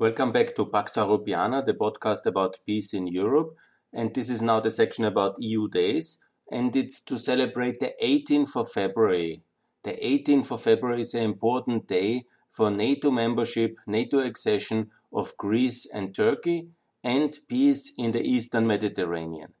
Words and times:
Welcome 0.00 0.32
back 0.32 0.54
to 0.54 0.64
Pax 0.64 0.94
Europiana, 0.94 1.62
the 1.62 1.74
podcast 1.74 2.24
about 2.24 2.58
peace 2.64 2.94
in 2.94 3.06
Europe. 3.06 3.54
And 3.92 4.14
this 4.14 4.30
is 4.30 4.40
now 4.40 4.58
the 4.58 4.70
section 4.70 5.04
about 5.04 5.36
EU 5.38 5.68
days. 5.68 6.18
And 6.50 6.74
it's 6.74 7.02
to 7.02 7.18
celebrate 7.18 7.80
the 7.80 7.92
18th 8.02 8.56
of 8.56 8.72
February. 8.72 9.42
The 9.84 9.98
18th 10.02 10.52
of 10.52 10.62
February 10.62 11.02
is 11.02 11.12
an 11.12 11.24
important 11.24 11.86
day 11.86 12.24
for 12.48 12.70
NATO 12.70 13.10
membership, 13.10 13.76
NATO 13.86 14.20
accession 14.20 14.90
of 15.12 15.36
Greece 15.36 15.84
and 15.92 16.14
Turkey, 16.14 16.68
and 17.04 17.38
peace 17.46 17.92
in 17.98 18.12
the 18.12 18.22
Eastern 18.22 18.66
Mediterranean. 18.66 19.52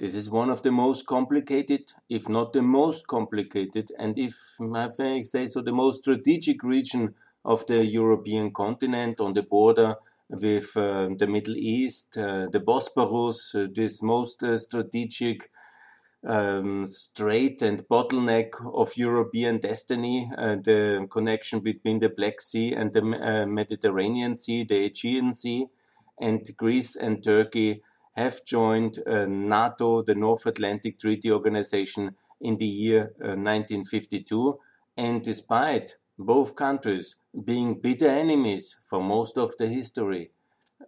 This 0.00 0.16
is 0.16 0.28
one 0.28 0.50
of 0.50 0.62
the 0.62 0.72
most 0.72 1.06
complicated, 1.06 1.92
if 2.08 2.28
not 2.28 2.52
the 2.52 2.62
most 2.62 3.06
complicated, 3.06 3.92
and 3.96 4.18
if 4.18 4.34
I 4.60 4.88
may 4.98 5.22
say 5.22 5.46
so, 5.46 5.62
the 5.62 5.70
most 5.70 5.98
strategic 5.98 6.64
region 6.64 7.14
of 7.44 7.66
the 7.66 7.84
European 7.84 8.52
continent 8.52 9.20
on 9.20 9.32
the 9.32 9.42
border 9.42 9.96
with 10.28 10.76
uh, 10.76 11.10
the 11.18 11.26
Middle 11.26 11.56
East, 11.56 12.16
uh, 12.16 12.46
the 12.50 12.60
Bosporus, 12.60 13.54
uh, 13.54 13.68
this 13.74 14.02
most 14.02 14.42
uh, 14.42 14.56
strategic 14.56 15.50
um, 16.24 16.86
strait 16.86 17.60
and 17.62 17.86
bottleneck 17.88 18.50
of 18.74 18.96
European 18.96 19.58
destiny, 19.58 20.30
uh, 20.38 20.56
the 20.56 21.06
connection 21.10 21.60
between 21.60 21.98
the 21.98 22.08
Black 22.08 22.40
Sea 22.40 22.72
and 22.72 22.92
the 22.92 23.00
uh, 23.00 23.46
Mediterranean 23.46 24.36
Sea, 24.36 24.64
the 24.64 24.86
Aegean 24.86 25.34
Sea, 25.34 25.66
and 26.20 26.48
Greece 26.56 26.96
and 26.96 27.22
Turkey 27.22 27.82
have 28.14 28.44
joined 28.44 28.98
NATO, 29.06 30.02
the 30.02 30.14
North 30.14 30.44
Atlantic 30.46 30.98
Treaty 30.98 31.32
Organization, 31.32 32.14
in 32.42 32.58
the 32.58 32.66
year 32.66 33.14
1952. 33.18 34.58
And 34.96 35.22
despite 35.22 35.96
both 36.18 36.54
countries 36.54 37.16
being 37.44 37.80
bitter 37.80 38.08
enemies 38.08 38.76
for 38.82 39.02
most 39.02 39.38
of 39.38 39.56
the 39.58 39.66
history. 39.66 40.30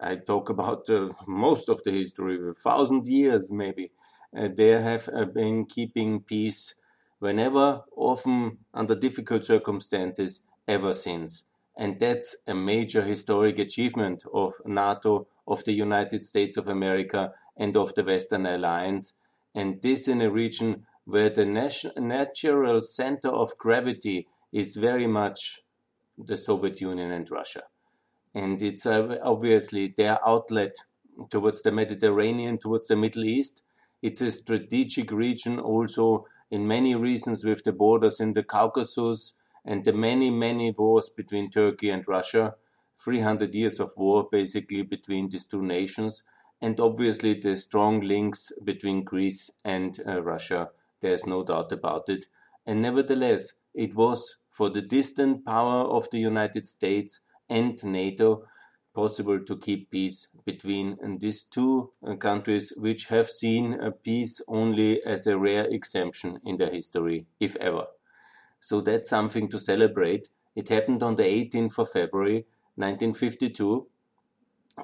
I 0.00 0.16
talk 0.16 0.48
about 0.50 0.88
uh, 0.90 1.10
most 1.26 1.68
of 1.68 1.82
the 1.84 1.92
history, 1.92 2.36
a 2.48 2.54
thousand 2.54 3.06
years 3.06 3.51
maybe. 3.52 3.92
Uh, 4.36 4.48
they 4.48 4.70
have 4.70 5.09
uh, 5.12 5.24
been 5.26 5.64
keeping 5.66 6.20
peace 6.20 6.74
whenever, 7.18 7.84
often 7.96 8.59
under 8.74 8.95
difficult 8.95 9.45
circumstances, 9.45 10.42
ever 10.66 10.95
since. 10.95 11.45
And 11.76 11.98
that's 11.98 12.36
a 12.46 12.54
major 12.54 13.02
historic 13.02 13.58
achievement 13.58 14.24
of 14.32 14.54
NATO, 14.64 15.26
of 15.46 15.64
the 15.64 15.73
United 15.73 16.23
States 16.24 16.56
of 16.56 16.68
America, 16.68 17.32
and 17.56 17.76
of 17.76 17.95
the 17.95 18.04
Western 18.04 18.46
Alliance. 18.46 19.14
And 19.54 19.80
this 19.82 20.08
in 20.08 20.20
a 20.20 20.30
region 20.30 20.86
where 21.04 21.30
the 21.30 21.46
natural 21.46 22.82
center 22.82 23.29
of 23.29 23.56
gravity 23.58 24.26
is 24.52 24.76
very 24.76 25.06
much 25.06 25.63
the 26.18 26.37
Soviet 26.37 26.80
Union 26.80 27.10
and 27.10 27.30
Russia. 27.30 27.65
And 28.34 28.60
it's 28.60 28.87
uh, 28.87 29.18
obviously 29.23 29.88
their 29.88 30.18
outlet 30.26 30.74
towards 31.30 31.62
the 31.62 31.73
Mediterranean, 31.73 32.59
towards 32.59 32.88
the 32.88 32.96
Middle 32.96 33.24
East. 33.24 33.62
It's 34.02 34.20
a 34.20 34.30
strategic 34.30 35.12
region 35.12 35.59
also 35.59 36.26
in 36.51 36.66
many 36.66 36.95
reasons 36.95 37.45
with 37.45 37.65
the 37.65 37.73
borders 37.73 38.20
in 38.20 38.32
the 38.32 38.42
Caucasus 38.42 39.32
and 39.65 39.85
the 39.85 39.92
many, 39.92 40.30
many 40.30 40.73
wars 40.73 41.09
between 41.09 41.51
Turkey 41.51 41.90
and 41.90 42.07
Russia. 42.07 42.57
300 42.96 43.54
years 43.54 43.80
of 43.80 43.92
war 43.96 44.29
basically 44.30 44.82
between 44.82 45.29
these 45.29 45.46
two 45.46 45.62
nations. 45.62 46.23
And 46.60 46.79
obviously 46.80 47.35
the 47.35 47.57
strong 47.57 48.01
links 48.01 48.52
between 48.62 49.04
Greece 49.04 49.51
and 49.65 49.98
uh, 50.07 50.23
Russia. 50.23 50.70
There's 51.01 51.26
no 51.26 51.45
doubt 51.45 51.73
about 51.73 52.09
it. 52.09 52.26
And 52.66 52.80
nevertheless, 52.80 53.54
it 53.74 53.95
was 53.95 54.37
for 54.55 54.71
the 54.71 54.80
distant 54.80 55.45
power 55.45 55.83
of 55.83 56.09
the 56.10 56.19
United 56.19 56.65
States 56.65 57.21
and 57.49 57.83
NATO 57.83 58.45
possible 58.95 59.41
to 59.41 59.59
keep 59.59 59.91
peace 59.91 60.29
between 60.47 60.97
these 61.19 61.43
two 61.43 61.91
uh, 62.07 62.15
countries, 62.15 62.73
which 62.77 63.07
have 63.07 63.29
seen 63.29 63.77
peace 64.05 64.41
only 64.47 65.03
as 65.03 65.27
a 65.27 65.37
rare 65.37 65.64
exemption 65.64 66.38
in 66.44 66.56
their 66.56 66.70
history, 66.70 67.26
if 67.41 67.56
ever. 67.56 67.87
So 68.60 68.81
that's 68.81 69.09
something 69.09 69.48
to 69.48 69.59
celebrate. 69.59 70.28
It 70.54 70.69
happened 70.69 71.03
on 71.03 71.16
the 71.16 71.25
18th 71.25 71.76
of 71.81 71.91
February 71.91 72.47
1952. 72.76 73.88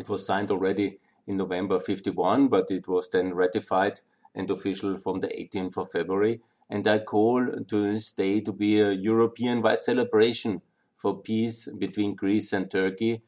It 0.01 0.09
was 0.09 0.27
signed 0.27 0.51
already 0.51 0.99
in 1.29 1.37
November 1.37 1.79
51, 1.79 2.49
but 2.49 2.73
it 2.73 2.89
was 2.89 3.09
then 3.09 3.35
ratified 3.35 4.01
and 4.35 4.51
official 4.51 4.99
from 4.99 5.21
the 5.21 5.29
18th 5.29 5.77
of 5.77 5.91
February 5.93 6.41
and 6.71 6.87
I 6.87 7.01
call 7.01 7.47
to 7.47 7.93
this 7.93 8.13
day 8.13 8.41
to 8.43 8.53
be 8.53 8.81
a 8.81 8.93
European-wide 8.93 9.83
celebration 9.83 10.63
for 10.95 11.21
peace 11.21 11.69
between 11.79 12.15
Greece 12.15 12.53
and 12.53 12.71
Turkey, 12.71 13.23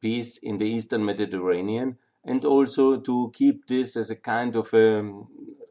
peace 0.00 0.38
in 0.38 0.56
the 0.56 0.66
Eastern 0.66 1.04
Mediterranean, 1.04 1.98
and 2.24 2.44
also 2.44 2.98
to 2.98 3.30
keep 3.34 3.66
this 3.66 3.96
as 3.96 4.10
a 4.10 4.16
kind 4.16 4.56
of 4.56 4.72
a 4.72 5.22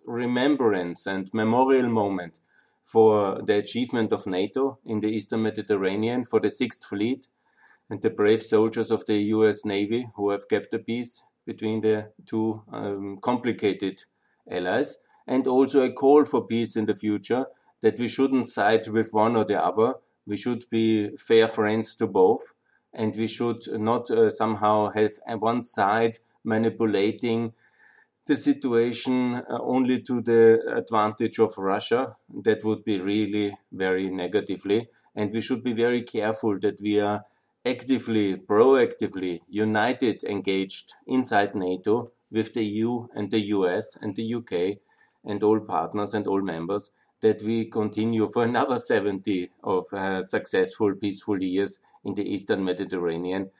remembrance 0.06 1.08
and 1.08 1.34
memorial 1.34 1.90
moment 1.90 2.40
for 2.84 3.42
the 3.42 3.58
achievement 3.58 4.14
of 4.14 4.28
NATO 4.28 4.80
in 4.86 5.00
the 5.00 5.10
Eastern 5.10 5.42
Mediterranean, 5.42 6.26
for 6.26 6.40
the 6.40 6.52
Sixth 6.52 6.86
Fleet, 6.86 7.28
and 7.90 8.02
the 8.02 8.12
brave 8.12 8.44
soldiers 8.44 8.92
of 8.92 9.06
the 9.08 9.18
US 9.36 9.66
Navy 9.66 10.08
who 10.16 10.30
have 10.30 10.48
kept 10.48 10.72
the 10.72 10.80
peace 10.80 11.24
between 11.46 11.82
the 11.82 12.12
two 12.26 12.64
um, 12.72 13.18
complicated 13.22 14.04
allies 14.50 14.98
and 15.28 15.48
also 15.48 15.82
a 15.82 15.92
call 15.92 16.26
for 16.26 16.46
peace 16.46 16.76
in 16.76 16.86
the 16.86 16.96
future 16.96 17.46
that 17.82 18.00
we 18.00 18.08
shouldn't 18.08 18.48
side 18.48 18.88
with 18.88 19.14
one 19.14 19.36
or 19.36 19.46
the 19.46 19.64
other. 19.64 19.96
We 20.26 20.38
should 20.38 20.66
be 20.70 21.16
fair 21.18 21.48
friends 21.48 21.96
to 21.96 22.08
both, 22.08 22.54
and 22.94 23.16
we 23.16 23.28
should 23.28 23.62
not 23.68 24.10
uh, 24.10 24.30
somehow 24.30 24.90
have 24.90 25.14
one 25.28 25.64
side 25.64 26.18
manipulating 26.44 27.54
the 28.28 28.36
situation 28.36 29.36
uh, 29.36 29.60
only 29.62 30.02
to 30.02 30.22
the 30.22 30.62
advantage 30.76 31.40
of 31.40 31.58
Russia. 31.58 32.16
That 32.44 32.64
would 32.64 32.84
be 32.84 33.00
really 33.00 33.56
very 33.72 34.10
negatively. 34.10 34.90
And 35.16 35.32
we 35.32 35.42
should 35.42 35.64
be 35.64 35.74
very 35.74 36.02
careful 36.02 36.60
that 36.60 36.82
we 36.82 37.00
are 37.00 37.24
actively, 37.66 38.36
proactively, 38.36 39.42
united, 39.48 40.24
engaged 40.24 40.94
inside 41.08 41.56
NATO 41.56 42.12
with 42.32 42.54
the 42.54 42.66
EU 42.66 43.08
and 43.14 43.32
the 43.32 43.40
US 43.40 43.98
and 44.02 44.16
the 44.16 44.36
UK 44.36 44.80
and 45.26 45.44
all 45.44 45.60
partners 45.60 46.14
and 46.14 46.28
all 46.28 46.42
members 46.42 46.92
that 47.22 47.42
we 47.42 47.66
continue 47.66 48.28
for 48.30 48.44
another 48.52 48.80
70 48.80 49.50
of 49.64 49.86
uh, 49.94 50.22
successful, 50.22 50.96
peaceful 50.96 51.42
years 51.42 51.80
in 52.04 52.14
the 52.14 52.28
Eastern 52.34 52.64
Mediterranean. 52.64 53.52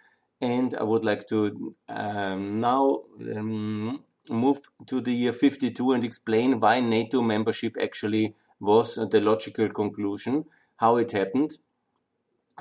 And 0.42 0.76
I 0.76 0.84
would 0.84 1.06
like 1.06 1.28
to 1.28 1.74
um, 1.88 2.60
now 2.60 3.04
um, 3.36 4.04
move 4.30 4.60
to 4.88 5.02
the 5.02 5.14
year 5.14 5.34
52 5.34 5.92
and 5.92 6.04
explain 6.04 6.60
why 6.60 6.80
NATO 6.82 7.22
membership 7.22 7.76
actually 7.82 8.36
was 8.60 8.96
the 8.96 9.22
logical 9.22 9.70
conclusion, 9.70 10.46
how 10.78 10.98
it 10.98 11.12
happened, 11.12 11.58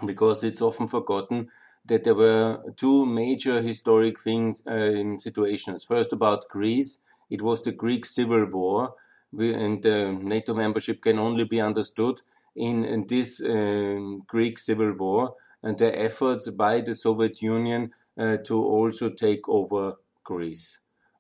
because 0.05 0.43
it's 0.45 0.61
often 0.61 0.89
forgotten 0.89 1.51
that 1.87 2.05
there 2.05 2.15
were 2.15 2.63
two 2.77 3.05
major 3.07 3.61
historic 3.61 4.19
things 4.19 4.63
uh, 4.67 4.73
in 4.75 5.19
situations. 5.21 5.85
First, 5.85 6.13
about 6.13 6.49
Greece 6.49 7.01
it 7.31 7.43
was 7.43 7.63
the 7.63 7.73
Greek 7.73 8.05
Civil 8.05 8.47
War, 8.47 8.95
and 9.39 9.85
uh, 9.85 10.13
NATO 10.13 10.55
membership 10.55 11.03
can 11.03 11.19
only 11.19 11.45
be 11.45 11.61
understood 11.61 12.21
in, 12.55 12.85
in 12.85 13.07
this 13.07 13.43
um, 13.43 14.23
Greek 14.27 14.59
Civil 14.59 14.93
War 14.93 15.35
and 15.63 15.79
the 15.79 15.99
efforts 15.99 16.51
by 16.51 16.81
the 16.81 16.95
Soviet 16.95 17.43
Union 17.43 17.91
uh, 18.19 18.37
to 18.45 18.63
also 18.63 19.09
take 19.11 19.49
over 19.49 19.95
Greece. 20.23 20.79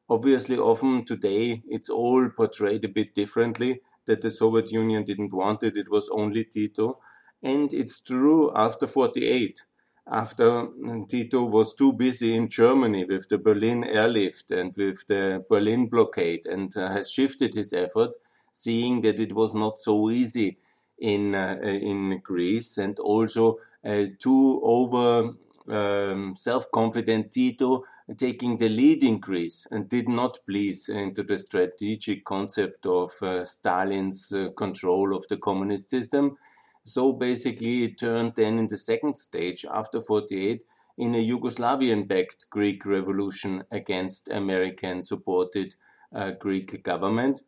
Obviously, 0.09 0.59
often 0.59 1.04
today 1.04 1.62
it's 1.66 1.88
all 1.88 2.28
portrayed 2.28 2.84
a 2.84 2.88
bit 2.88 3.14
differently 3.14 3.81
that 4.06 4.20
the 4.20 4.31
Soviet 4.31 4.70
Union 4.70 5.03
didn't 5.03 5.32
want 5.32 5.62
it, 5.62 5.76
it 5.76 5.91
was 5.91 6.09
only 6.10 6.44
Tito. 6.44 6.98
And 7.43 7.72
it's 7.72 8.00
true 8.00 8.53
after 8.54 8.87
48 8.87 9.62
after 10.06 10.69
Tito 11.09 11.44
was 11.44 11.75
too 11.75 11.92
busy 11.92 12.34
in 12.34 12.49
Germany 12.49 13.05
with 13.05 13.29
the 13.29 13.38
Berlin 13.38 13.84
airlift 13.84 14.50
and 14.50 14.75
with 14.76 15.06
the 15.06 15.44
Berlin 15.49 15.88
blockade 15.88 16.46
and 16.46 16.76
uh, 16.76 16.90
has 16.90 17.11
shifted 17.11 17.55
his 17.55 17.73
effort, 17.73 18.14
seeing 18.52 19.00
that 19.00 19.19
it 19.19 19.32
was 19.32 19.55
not 19.55 19.81
so 19.81 20.11
easy 20.11 20.58
in 20.99 21.34
uh, 21.34 21.58
in 21.62 22.20
Greece 22.23 22.79
and 22.79 22.99
also 22.99 23.58
uh, 23.84 24.05
too 24.19 24.61
over 24.62 25.34
um, 25.69 26.34
self-confident 26.37 27.32
Tito 27.32 27.84
taking 28.19 28.58
the 28.58 28.69
lead 28.69 29.02
in 29.02 29.19
Greece 29.19 29.67
and 29.70 29.88
did 29.88 30.08
not 30.08 30.38
please 30.46 30.88
into 30.88 31.23
the 31.23 31.38
strategic 31.38 32.25
concept 32.25 32.84
of 32.84 33.11
uh, 33.23 33.44
Stalin's 33.44 34.31
uh, 34.32 34.50
control 34.56 35.17
of 35.17 35.26
the 35.29 35.38
communist 35.38 35.88
system 35.88 36.37
so 36.84 37.12
basically, 37.12 37.84
it 37.84 37.98
turned 37.98 38.34
then 38.36 38.58
in 38.58 38.66
the 38.66 38.76
second 38.76 39.16
stage 39.16 39.64
after 39.70 40.00
48 40.00 40.62
in 40.98 41.14
a 41.14 41.26
Yugoslavian 41.26 42.06
backed 42.06 42.48
Greek 42.50 42.84
revolution 42.84 43.64
against 43.70 44.28
American 44.28 45.02
supported 45.02 45.75
uh, 46.14 46.32
Greek 46.32 46.82
government 46.82 47.40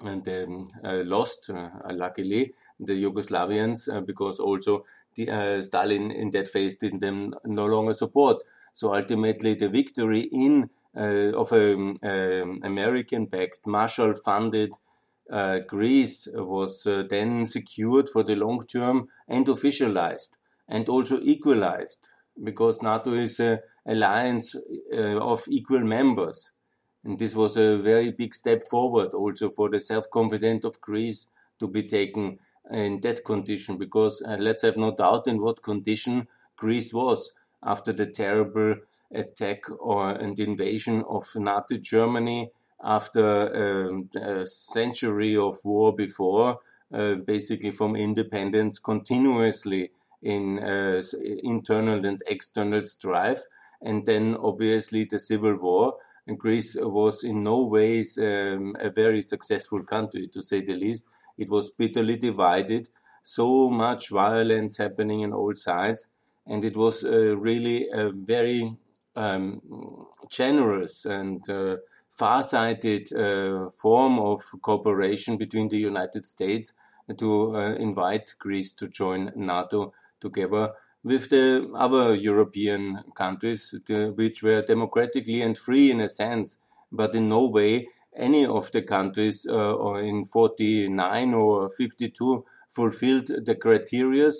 and 0.00 0.26
um, 0.28 0.68
uh, 0.84 1.02
lost, 1.04 1.50
uh, 1.50 1.68
luckily, 1.90 2.54
the 2.78 3.02
Yugoslavians 3.02 3.92
uh, 3.92 4.00
because 4.00 4.38
also 4.38 4.84
the, 5.16 5.28
uh, 5.28 5.60
Stalin 5.62 6.12
in 6.12 6.30
that 6.30 6.48
phase 6.48 6.76
did 6.76 7.00
them 7.00 7.34
no 7.44 7.66
longer 7.66 7.92
support. 7.92 8.42
So 8.72 8.94
ultimately, 8.94 9.54
the 9.54 9.68
victory 9.68 10.28
in 10.30 10.70
uh, 10.96 11.32
of 11.34 11.52
an 11.52 11.96
um, 12.02 12.60
American-backed 12.62 13.66
Marshall-funded 13.66 14.72
Greece 15.66 16.28
was 16.32 16.86
uh, 16.86 17.04
then 17.08 17.46
secured 17.46 18.08
for 18.08 18.22
the 18.22 18.36
long 18.36 18.64
term 18.66 19.08
and 19.26 19.46
officialized 19.46 20.38
and 20.68 20.88
also 20.88 21.20
equalized 21.22 22.08
because 22.42 22.82
NATO 22.82 23.12
is 23.12 23.40
an 23.40 23.58
alliance 23.86 24.54
uh, 24.54 25.18
of 25.18 25.44
equal 25.48 25.80
members. 25.80 26.52
And 27.04 27.18
this 27.18 27.34
was 27.34 27.56
a 27.56 27.78
very 27.78 28.10
big 28.10 28.34
step 28.34 28.68
forward 28.68 29.14
also 29.14 29.50
for 29.50 29.68
the 29.68 29.80
self-confidence 29.80 30.64
of 30.64 30.80
Greece 30.80 31.26
to 31.60 31.68
be 31.68 31.82
taken 31.82 32.38
in 32.70 33.00
that 33.00 33.24
condition 33.24 33.78
because 33.78 34.22
uh, 34.22 34.36
let's 34.38 34.62
have 34.62 34.76
no 34.76 34.94
doubt 34.94 35.26
in 35.26 35.40
what 35.40 35.62
condition 35.62 36.28
Greece 36.56 36.92
was 36.92 37.32
after 37.62 37.92
the 37.92 38.06
terrible 38.06 38.76
attack 39.12 39.62
or 39.80 40.10
and 40.10 40.38
invasion 40.38 41.02
of 41.08 41.24
Nazi 41.34 41.78
Germany 41.78 42.50
after 42.82 43.88
um, 43.88 44.08
a 44.14 44.46
century 44.46 45.36
of 45.36 45.56
war 45.64 45.94
before, 45.94 46.60
uh, 46.92 47.16
basically 47.16 47.70
from 47.70 47.96
independence, 47.96 48.78
continuously 48.78 49.90
in 50.22 50.58
uh, 50.58 51.02
internal 51.42 52.04
and 52.06 52.22
external 52.26 52.82
strife, 52.82 53.42
and 53.80 54.06
then 54.06 54.36
obviously 54.36 55.04
the 55.04 55.18
civil 55.18 55.56
war. 55.56 55.98
And 56.26 56.38
Greece 56.38 56.76
was 56.78 57.24
in 57.24 57.42
no 57.42 57.64
ways 57.64 58.18
um, 58.18 58.76
a 58.78 58.90
very 58.90 59.22
successful 59.22 59.82
country, 59.82 60.28
to 60.28 60.42
say 60.42 60.60
the 60.60 60.74
least. 60.74 61.06
It 61.38 61.48
was 61.48 61.70
bitterly 61.70 62.16
divided, 62.16 62.88
so 63.22 63.70
much 63.70 64.10
violence 64.10 64.76
happening 64.76 65.24
on 65.24 65.32
all 65.32 65.54
sides, 65.54 66.08
and 66.46 66.64
it 66.64 66.76
was 66.76 67.04
uh, 67.04 67.36
really 67.36 67.88
a 67.92 68.10
very 68.10 68.76
um, 69.16 70.06
generous 70.28 71.04
and 71.04 71.48
uh, 71.48 71.76
far-sighted 72.10 73.12
uh, 73.12 73.70
form 73.70 74.18
of 74.18 74.42
cooperation 74.62 75.36
between 75.36 75.68
the 75.68 75.78
United 75.78 76.24
States 76.24 76.72
to 77.16 77.56
uh, 77.56 77.74
invite 77.74 78.34
Greece 78.38 78.72
to 78.72 78.88
join 78.88 79.32
NATO 79.36 79.92
together 80.20 80.72
with 81.04 81.30
the 81.30 81.70
other 81.74 82.14
European 82.14 83.02
countries, 83.14 83.74
which 83.88 84.42
were 84.42 84.62
democratically 84.62 85.40
and 85.42 85.56
free 85.56 85.90
in 85.90 86.00
a 86.00 86.08
sense, 86.08 86.58
but 86.90 87.14
in 87.14 87.28
no 87.28 87.46
way 87.46 87.88
any 88.16 88.44
of 88.44 88.72
the 88.72 88.82
countries 88.82 89.46
uh, 89.48 89.94
in 89.94 90.24
49 90.24 91.34
or 91.34 91.70
52 91.70 92.44
fulfilled 92.68 93.30
the 93.46 93.54
criteria. 93.54 94.30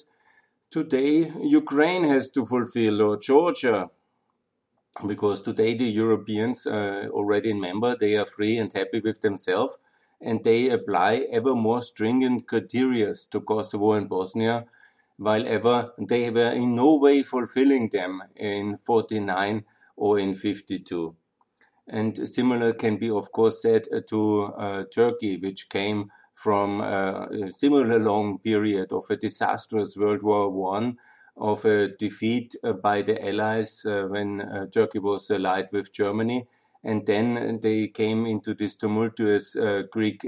Today, 0.70 1.32
Ukraine 1.40 2.04
has 2.04 2.28
to 2.30 2.44
fulfill, 2.44 3.00
or 3.00 3.16
Georgia, 3.18 3.88
because 5.06 5.42
today 5.42 5.74
the 5.74 5.84
Europeans 5.84 6.66
uh, 6.66 7.08
already 7.10 7.50
in 7.50 7.60
member, 7.60 7.96
they 7.96 8.16
are 8.16 8.24
free 8.24 8.58
and 8.58 8.72
happy 8.72 9.00
with 9.00 9.20
themselves, 9.20 9.78
and 10.20 10.42
they 10.42 10.70
apply 10.70 11.26
ever 11.30 11.54
more 11.54 11.82
stringent 11.82 12.46
criteria 12.48 13.14
to 13.30 13.40
Kosovo 13.40 13.92
and 13.92 14.08
Bosnia, 14.08 14.66
while 15.16 15.46
ever 15.46 15.92
they 15.98 16.30
were 16.30 16.50
in 16.50 16.74
no 16.74 16.96
way 16.96 17.22
fulfilling 17.22 17.88
them 17.90 18.22
in 18.36 18.76
49 18.76 19.64
or 19.96 20.18
in 20.18 20.34
52. 20.34 21.14
And 21.88 22.28
similar 22.28 22.72
can 22.72 22.98
be, 22.98 23.10
of 23.10 23.32
course, 23.32 23.62
said 23.62 23.86
to 24.08 24.42
uh, 24.42 24.84
Turkey, 24.92 25.38
which 25.38 25.68
came 25.68 26.10
from 26.34 26.80
uh, 26.80 27.26
a 27.26 27.52
similar 27.52 27.98
long 27.98 28.38
period 28.38 28.92
of 28.92 29.04
a 29.10 29.16
disastrous 29.16 29.96
World 29.96 30.22
War 30.22 30.50
One 30.50 30.98
of 31.40 31.64
a 31.64 31.88
defeat 31.88 32.54
uh, 32.62 32.72
by 32.72 33.02
the 33.02 33.24
Allies 33.26 33.84
uh, 33.84 34.04
when 34.08 34.40
uh, 34.40 34.66
Turkey 34.66 34.98
was 34.98 35.30
allied 35.30 35.68
with 35.72 35.92
Germany. 35.92 36.46
And 36.84 37.06
then 37.06 37.58
they 37.60 37.88
came 37.88 38.24
into 38.24 38.54
this 38.54 38.76
tumultuous 38.76 39.56
Greek 39.90 40.22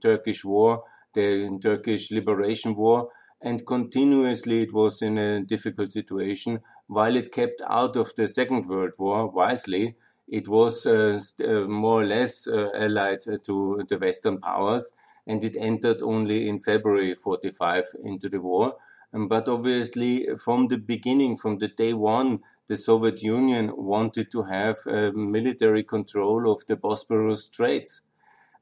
Turkish 0.00 0.44
war, 0.44 0.82
the 1.14 1.56
Turkish 1.62 2.10
Liberation 2.10 2.74
War, 2.74 3.10
and 3.40 3.64
continuously 3.64 4.62
it 4.62 4.72
was 4.72 5.02
in 5.02 5.18
a 5.18 5.44
difficult 5.44 5.92
situation. 5.92 6.60
While 6.88 7.16
it 7.16 7.32
kept 7.32 7.62
out 7.68 7.96
of 7.96 8.12
the 8.16 8.26
Second 8.26 8.66
World 8.66 8.94
War 8.98 9.28
wisely, 9.30 9.94
it 10.26 10.48
was 10.48 10.84
uh, 10.84 11.20
more 11.68 12.02
or 12.02 12.06
less 12.06 12.46
uh, 12.46 12.68
allied 12.74 13.20
to 13.44 13.84
the 13.88 13.98
Western 13.98 14.40
powers, 14.40 14.92
and 15.26 15.42
it 15.42 15.56
entered 15.58 16.02
only 16.02 16.48
in 16.48 16.60
February 16.60 17.14
45 17.14 17.84
into 18.04 18.28
the 18.28 18.40
war. 18.40 18.76
But 19.12 19.48
obviously, 19.48 20.28
from 20.36 20.68
the 20.68 20.76
beginning, 20.76 21.36
from 21.36 21.58
the 21.58 21.68
day 21.68 21.94
one, 21.94 22.40
the 22.66 22.76
Soviet 22.76 23.22
Union 23.22 23.72
wanted 23.74 24.30
to 24.30 24.42
have 24.42 24.76
uh, 24.86 25.10
military 25.14 25.82
control 25.82 26.50
of 26.50 26.66
the 26.66 26.76
Bosporus 26.76 27.44
Straits. 27.44 28.02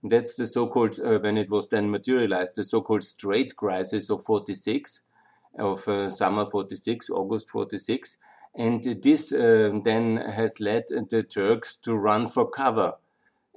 That's 0.05 0.37
the 0.37 0.47
so-called, 0.47 1.01
uh, 1.01 1.19
when 1.19 1.37
it 1.37 1.51
was 1.51 1.69
then 1.69 1.91
materialized, 1.91 2.55
the 2.55 2.63
so-called 2.63 3.03
Strait 3.03 3.57
Crisis 3.57 4.09
of 4.09 4.23
46, 4.23 5.03
of 5.59 5.89
uh, 5.89 6.09
summer 6.11 6.47
46, 6.47 7.11
August 7.11 7.51
46. 7.51 8.19
And 8.55 8.85
this 9.03 9.33
um, 9.33 9.83
then 9.83 10.17
has 10.17 10.61
led 10.61 10.85
the 10.89 11.25
Turks 11.25 11.75
to 11.77 11.97
run 11.97 12.29
for 12.29 12.49
cover. 12.49 12.95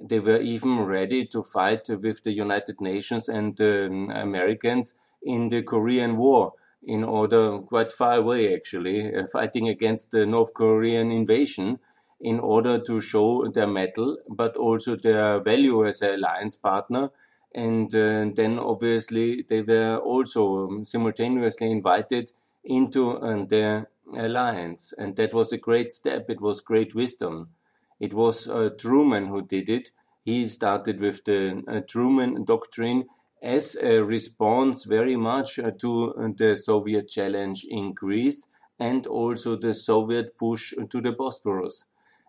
They 0.00 0.18
were 0.18 0.40
even 0.40 0.80
ready 0.80 1.24
to 1.26 1.44
fight 1.44 1.88
with 1.88 2.24
the 2.24 2.32
United 2.32 2.80
Nations 2.80 3.28
and 3.28 3.58
um, 3.60 4.10
Americans 4.10 4.94
in 5.22 5.48
the 5.48 5.62
Korean 5.62 6.16
War 6.16 6.54
in 6.82 7.04
order, 7.04 7.58
quite 7.58 7.92
far 7.92 8.14
away 8.14 8.54
actually, 8.54 9.14
uh, 9.14 9.26
fighting 9.32 9.68
against 9.68 10.10
the 10.10 10.26
North 10.26 10.54
Korean 10.54 11.10
invasion 11.10 11.78
in 12.20 12.38
order 12.38 12.78
to 12.78 13.00
show 13.00 13.46
their 13.48 13.66
mettle, 13.66 14.18
but 14.28 14.56
also 14.56 14.96
their 14.96 15.40
value 15.40 15.86
as 15.86 16.02
an 16.02 16.14
alliance 16.14 16.56
partner. 16.56 17.10
And 17.54 17.94
uh, 17.94 18.30
then 18.34 18.58
obviously 18.58 19.44
they 19.48 19.62
were 19.62 19.96
also 19.96 20.68
um, 20.68 20.84
simultaneously 20.84 21.70
invited 21.70 22.30
into 22.64 23.18
uh, 23.18 23.44
the 23.44 23.86
alliance. 24.14 24.92
And 24.96 25.16
that 25.16 25.34
was 25.34 25.52
a 25.52 25.58
great 25.58 25.92
step. 25.92 26.28
It 26.28 26.40
was 26.40 26.60
great 26.60 26.94
wisdom. 26.94 27.50
It 27.98 28.14
was 28.14 28.48
uh, 28.48 28.70
Truman 28.78 29.26
who 29.26 29.42
did 29.42 29.68
it. 29.68 29.90
He 30.24 30.48
started 30.48 31.00
with 31.00 31.24
the 31.24 31.62
uh, 31.66 31.80
Truman 31.88 32.44
Doctrine 32.44 33.06
as 33.42 33.76
a 33.76 34.02
response 34.02 34.84
very 34.84 35.16
much 35.16 35.58
uh, 35.58 35.70
to 35.78 36.14
uh, 36.14 36.28
the 36.36 36.56
Soviet 36.56 37.08
challenge 37.08 37.64
in 37.64 37.92
Greece 37.92 38.48
and 38.78 39.06
also 39.06 39.56
the 39.56 39.74
Soviet 39.74 40.36
push 40.36 40.74
to 40.90 41.00
the 41.00 41.12
Bosporus. 41.12 41.84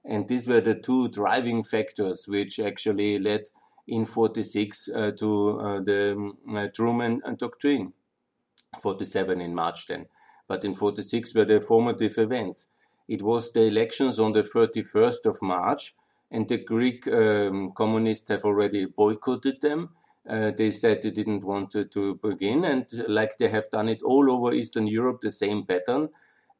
And 0.06 0.27
these 0.27 0.48
were 0.48 0.62
the 0.62 0.75
two 0.75 1.10
driving 1.10 1.63
factors 1.63 2.27
which 2.27 2.60
actually 2.60 3.20
led 3.20 3.44
in 3.88 4.06
46 4.06 4.89
uh, 4.89 5.12
to 5.18 5.60
uh, 5.60 5.80
the 5.82 6.13
um, 6.13 6.38
uh, 6.56 6.68
Truman 6.74 7.22
Doctrine. 7.38 7.94
47 8.82 9.41
in 9.41 9.53
March 9.53 9.88
then. 9.88 10.06
But 10.48 10.63
in 10.63 10.74
46 10.74 11.36
were 11.36 11.46
the 11.46 11.62
formative 11.62 12.18
events. 12.18 12.68
It 13.08 13.22
was 13.22 13.51
the 13.51 13.63
elections 13.63 14.18
on 14.18 14.32
the 14.32 14.44
31st 14.44 15.25
of 15.25 15.41
March, 15.41 15.94
and 16.30 16.48
the 16.48 16.58
Greek 16.58 17.06
um, 17.08 17.72
communists 17.74 18.30
have 18.30 18.46
already 18.46 18.86
boycotted 18.86 19.60
them 19.60 19.89
uh, 20.28 20.51
they 20.51 20.72
said 20.72 21.01
they 21.01 21.12
didn't 21.12 21.44
want 21.44 21.72
to, 21.72 21.86
to 21.86 22.16
begin, 22.16 22.63
and 22.63 22.86
like 23.08 23.38
they 23.38 23.50
have 23.50 23.70
done 23.72 23.90
it 23.90 24.01
all 24.04 24.32
over 24.32 24.54
Eastern 24.54 24.88
Europe, 24.88 25.22
the 25.22 25.32
same 25.32 25.66
pattern. 25.66 26.10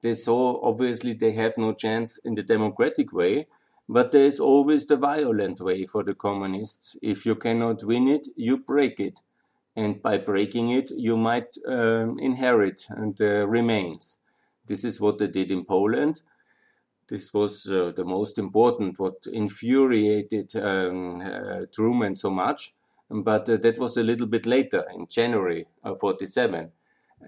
They 0.02 0.16
saw 0.16 0.60
obviously 0.64 1.14
they 1.14 1.34
have 1.34 1.58
no 1.58 1.74
chance 1.74 2.18
in 2.18 2.36
the 2.36 2.44
democratic 2.44 3.14
way, 3.14 3.48
but 3.88 4.12
there 4.12 4.24
is 4.24 4.40
always 4.40 4.88
the 4.88 4.98
violent 4.98 5.62
way 5.62 5.86
for 5.86 6.04
the 6.04 6.16
communists. 6.16 6.98
If 7.02 7.26
you 7.26 7.36
cannot 7.36 7.84
win 7.84 8.08
it, 8.08 8.28
you 8.36 8.58
break 8.58 9.00
it. 9.00 9.20
And 9.76 10.02
by 10.02 10.18
breaking 10.18 10.72
it, 10.72 10.90
you 10.92 11.16
might 11.16 11.56
uh, 11.68 12.14
inherit 12.20 12.88
the 12.90 13.46
remains. 13.48 14.18
This 14.66 14.84
is 14.84 15.00
what 15.00 15.18
they 15.20 15.28
did 15.28 15.52
in 15.52 15.66
Poland. 15.66 16.24
This 17.08 17.34
was 17.34 17.70
uh, 17.70 17.92
the 17.96 18.06
most 18.06 18.38
important, 18.38 18.98
what 18.98 19.26
infuriated 19.32 20.56
um, 20.56 21.22
uh, 21.22 21.66
Truman 21.72 22.16
so 22.16 22.32
much 22.32 22.74
but 23.12 23.50
uh, 23.50 23.58
that 23.58 23.78
was 23.78 23.98
a 23.98 24.04
little 24.04 24.28
bit 24.28 24.46
later 24.46 24.86
in 24.94 25.08
January 25.08 25.66
of 25.84 26.00
47. 26.00 26.72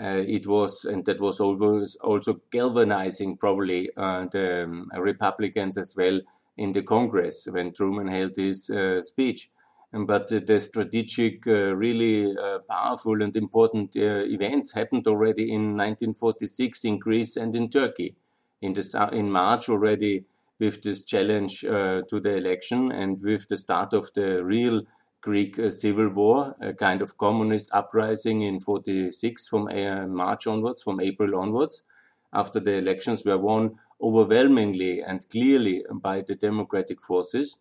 Uh, 0.02 0.24
it 0.26 0.48
was, 0.48 0.86
and 0.86 1.06
that 1.06 1.20
was 1.20 1.40
always 1.40 1.96
also 1.98 2.42
galvanizing 2.52 3.38
probably 3.38 3.90
uh, 3.96 4.26
the 4.32 4.64
um, 4.64 4.90
Republicans 4.98 5.78
as 5.78 5.94
well 5.96 6.20
in 6.58 6.72
the 6.72 6.82
Congress 6.82 7.48
when 7.52 7.74
Truman 7.74 8.08
held 8.08 8.36
his 8.36 8.70
uh, 8.70 9.02
speech. 9.02 9.50
but 9.92 10.28
the 10.28 10.60
strategic, 10.60 11.46
uh, 11.46 11.76
really 11.76 12.36
uh, 12.36 12.58
powerful 12.68 13.22
and 13.22 13.36
important 13.36 13.96
events 13.96 14.74
happened 14.74 15.06
already 15.06 15.52
in 15.52 15.78
1946 15.78 16.86
in 16.86 16.98
Greece 16.98 17.38
and 17.38 17.54
in 17.56 17.70
Turkey. 17.70 18.16
In, 18.62 18.74
the, 18.74 19.10
in 19.12 19.30
March 19.30 19.70
already 19.70 20.26
with 20.60 20.82
this 20.82 21.04
challenge 21.04 21.62
to 21.62 22.06
the 22.10 22.38
election 22.38 22.92
and 22.92 23.22
with 23.22 23.48
the 23.50 23.58
start 23.58 23.94
of 23.94 24.10
the 24.16 24.44
real 24.44 24.84
Greek 25.24 25.58
uh, 25.58 25.70
civil 25.70 26.10
war, 26.10 26.54
a 26.60 26.74
kind 26.74 27.02
of 27.02 27.18
communist 27.18 27.70
uprising 27.72 28.42
in 28.42 28.60
46 28.60 29.48
from 29.48 29.70
uh, 29.70 30.06
March 30.06 30.46
onwards, 30.48 30.84
from 30.84 31.00
April 31.00 31.40
onwards, 31.40 31.82
after 32.34 32.60
the 32.60 32.74
elections 32.74 33.24
were 33.24 33.38
won 33.38 33.80
overwhelmingly 34.02 35.02
and 35.02 35.28
clearly 35.30 35.86
by 35.94 36.22
the 36.22 36.36
democratic 36.36 37.02
forces. 37.02 37.58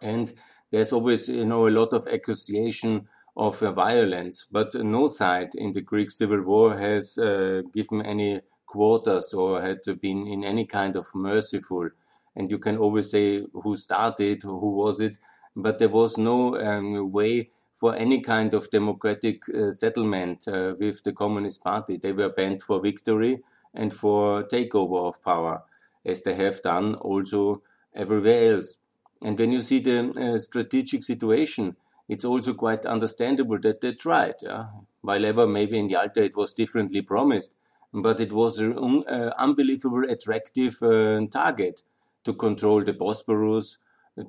And 0.00 0.32
there's 0.70 0.94
always, 0.94 1.28
you 1.28 1.44
know, 1.44 1.68
a 1.68 1.76
lot 1.80 1.92
of 1.92 2.06
accusation 2.06 3.06
of 3.36 3.62
uh, 3.62 3.72
violence, 3.72 4.46
but 4.50 4.74
no 4.74 5.08
side 5.08 5.50
in 5.56 5.72
the 5.72 5.82
Greek 5.82 6.10
civil 6.10 6.42
war 6.42 6.78
has 6.78 7.18
uh, 7.18 7.60
given 7.74 8.00
any 8.00 8.40
quarters 8.64 9.34
or 9.34 9.60
had 9.60 9.80
been 10.00 10.26
in 10.26 10.42
any 10.42 10.64
kind 10.64 10.96
of 10.96 11.06
merciful. 11.14 11.90
And 12.34 12.50
you 12.50 12.58
can 12.58 12.78
always 12.78 13.10
say 13.10 13.44
who 13.52 13.76
started, 13.76 14.42
who 14.42 14.70
was 14.70 15.00
it, 15.00 15.18
but 15.56 15.78
there 15.78 15.88
was 15.88 16.18
no 16.18 16.56
um, 16.60 17.10
way 17.10 17.50
for 17.72 17.94
any 17.96 18.20
kind 18.20 18.54
of 18.54 18.70
democratic 18.70 19.42
uh, 19.48 19.72
settlement 19.72 20.46
uh, 20.48 20.74
with 20.78 21.02
the 21.04 21.12
Communist 21.12 21.62
Party. 21.62 21.96
They 21.96 22.12
were 22.12 22.28
bent 22.28 22.62
for 22.62 22.80
victory 22.80 23.40
and 23.74 23.92
for 23.92 24.44
takeover 24.44 25.08
of 25.08 25.22
power, 25.22 25.62
as 26.04 26.22
they 26.22 26.34
have 26.34 26.62
done 26.62 26.94
also 26.94 27.62
everywhere 27.94 28.54
else. 28.54 28.78
And 29.22 29.38
when 29.38 29.52
you 29.52 29.62
see 29.62 29.80
the 29.80 30.12
uh, 30.18 30.38
strategic 30.38 31.02
situation, 31.02 31.76
it's 32.08 32.24
also 32.24 32.54
quite 32.54 32.86
understandable 32.86 33.58
that 33.60 33.80
they 33.80 33.92
tried. 33.92 34.36
Yeah? 34.42 34.66
While 35.00 35.24
ever 35.24 35.46
maybe 35.46 35.78
in 35.78 35.88
Yalta 35.88 36.22
it 36.22 36.36
was 36.36 36.52
differently 36.52 37.02
promised, 37.02 37.54
but 37.92 38.20
it 38.20 38.32
was 38.32 38.58
an 38.58 38.78
un- 38.78 39.04
uh, 39.08 39.32
unbelievable 39.38 40.04
attractive 40.08 40.82
uh, 40.82 41.26
target 41.30 41.82
to 42.24 42.34
control 42.34 42.82
the 42.82 42.92
Bosporus, 42.92 43.76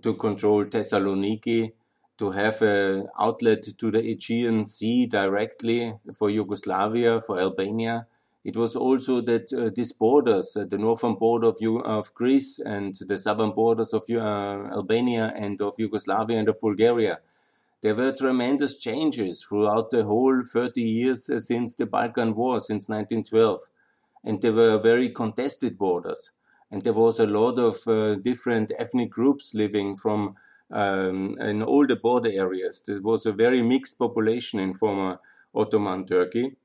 to 0.02 0.14
control 0.16 0.66
Thessaloniki, 0.66 1.72
to 2.18 2.32
have 2.32 2.62
an 2.62 3.08
outlet 3.20 3.64
to 3.78 3.92
the 3.92 4.00
Aegean 4.00 4.66
Sea 4.66 5.06
directly 5.06 5.94
for 6.18 6.30
Yugoslavia, 6.30 7.22
for 7.22 7.40
Albania. 7.40 8.08
It 8.44 8.56
was 8.56 8.76
also 8.76 9.22
that 9.22 9.52
uh, 9.54 9.70
these 9.76 9.92
borders, 9.92 10.56
uh, 10.56 10.66
the 10.66 10.78
northern 10.78 11.16
border 11.16 11.48
of, 11.48 11.58
of, 11.86 12.14
Greece 12.14 12.60
and 12.60 12.96
the 12.96 13.18
southern 13.18 13.52
borders 13.52 13.94
of 13.94 14.06
uh, 14.10 14.70
Albania 14.72 15.34
and 15.36 15.62
of 15.62 15.76
Yugoslavia 15.78 16.40
and 16.40 16.50
of 16.50 16.60
Bulgaria, 16.60 17.20
there 17.82 17.94
were 17.94 18.12
tremendous 18.12 18.78
changes 18.78 19.44
throughout 19.44 19.92
the 19.92 20.04
whole 20.06 20.44
30 20.44 20.82
years 20.82 21.30
uh, 21.30 21.40
since 21.40 21.76
the 21.76 21.86
Balkan 21.86 22.34
War, 22.34 22.60
since 22.60 22.90
1912. 22.90 23.62
And 24.24 24.42
there 24.42 24.54
were 24.54 24.80
very 24.80 25.10
contested 25.10 25.78
borders. 25.78 26.32
And 26.72 26.84
there 26.84 26.94
was 26.94 27.20
a 27.20 27.26
lot 27.26 27.60
of 27.60 27.88
uh, 27.88 28.16
different 28.16 28.72
ethnic 28.78 29.10
groups 29.10 29.54
living 29.54 29.96
from 29.96 30.36
um, 30.70 31.38
in 31.40 31.64
all 31.64 31.88
the 31.88 31.96
border 31.96 32.32
areas. 32.32 32.84
There 32.86 33.02
was 33.02 33.26
a 33.26 33.32
very 33.32 33.62
mixed 33.62 33.98
population 33.98 34.60
in 34.60 34.74
former 34.74 35.20
Ottoman 35.56 36.06
Turkey. 36.06 36.56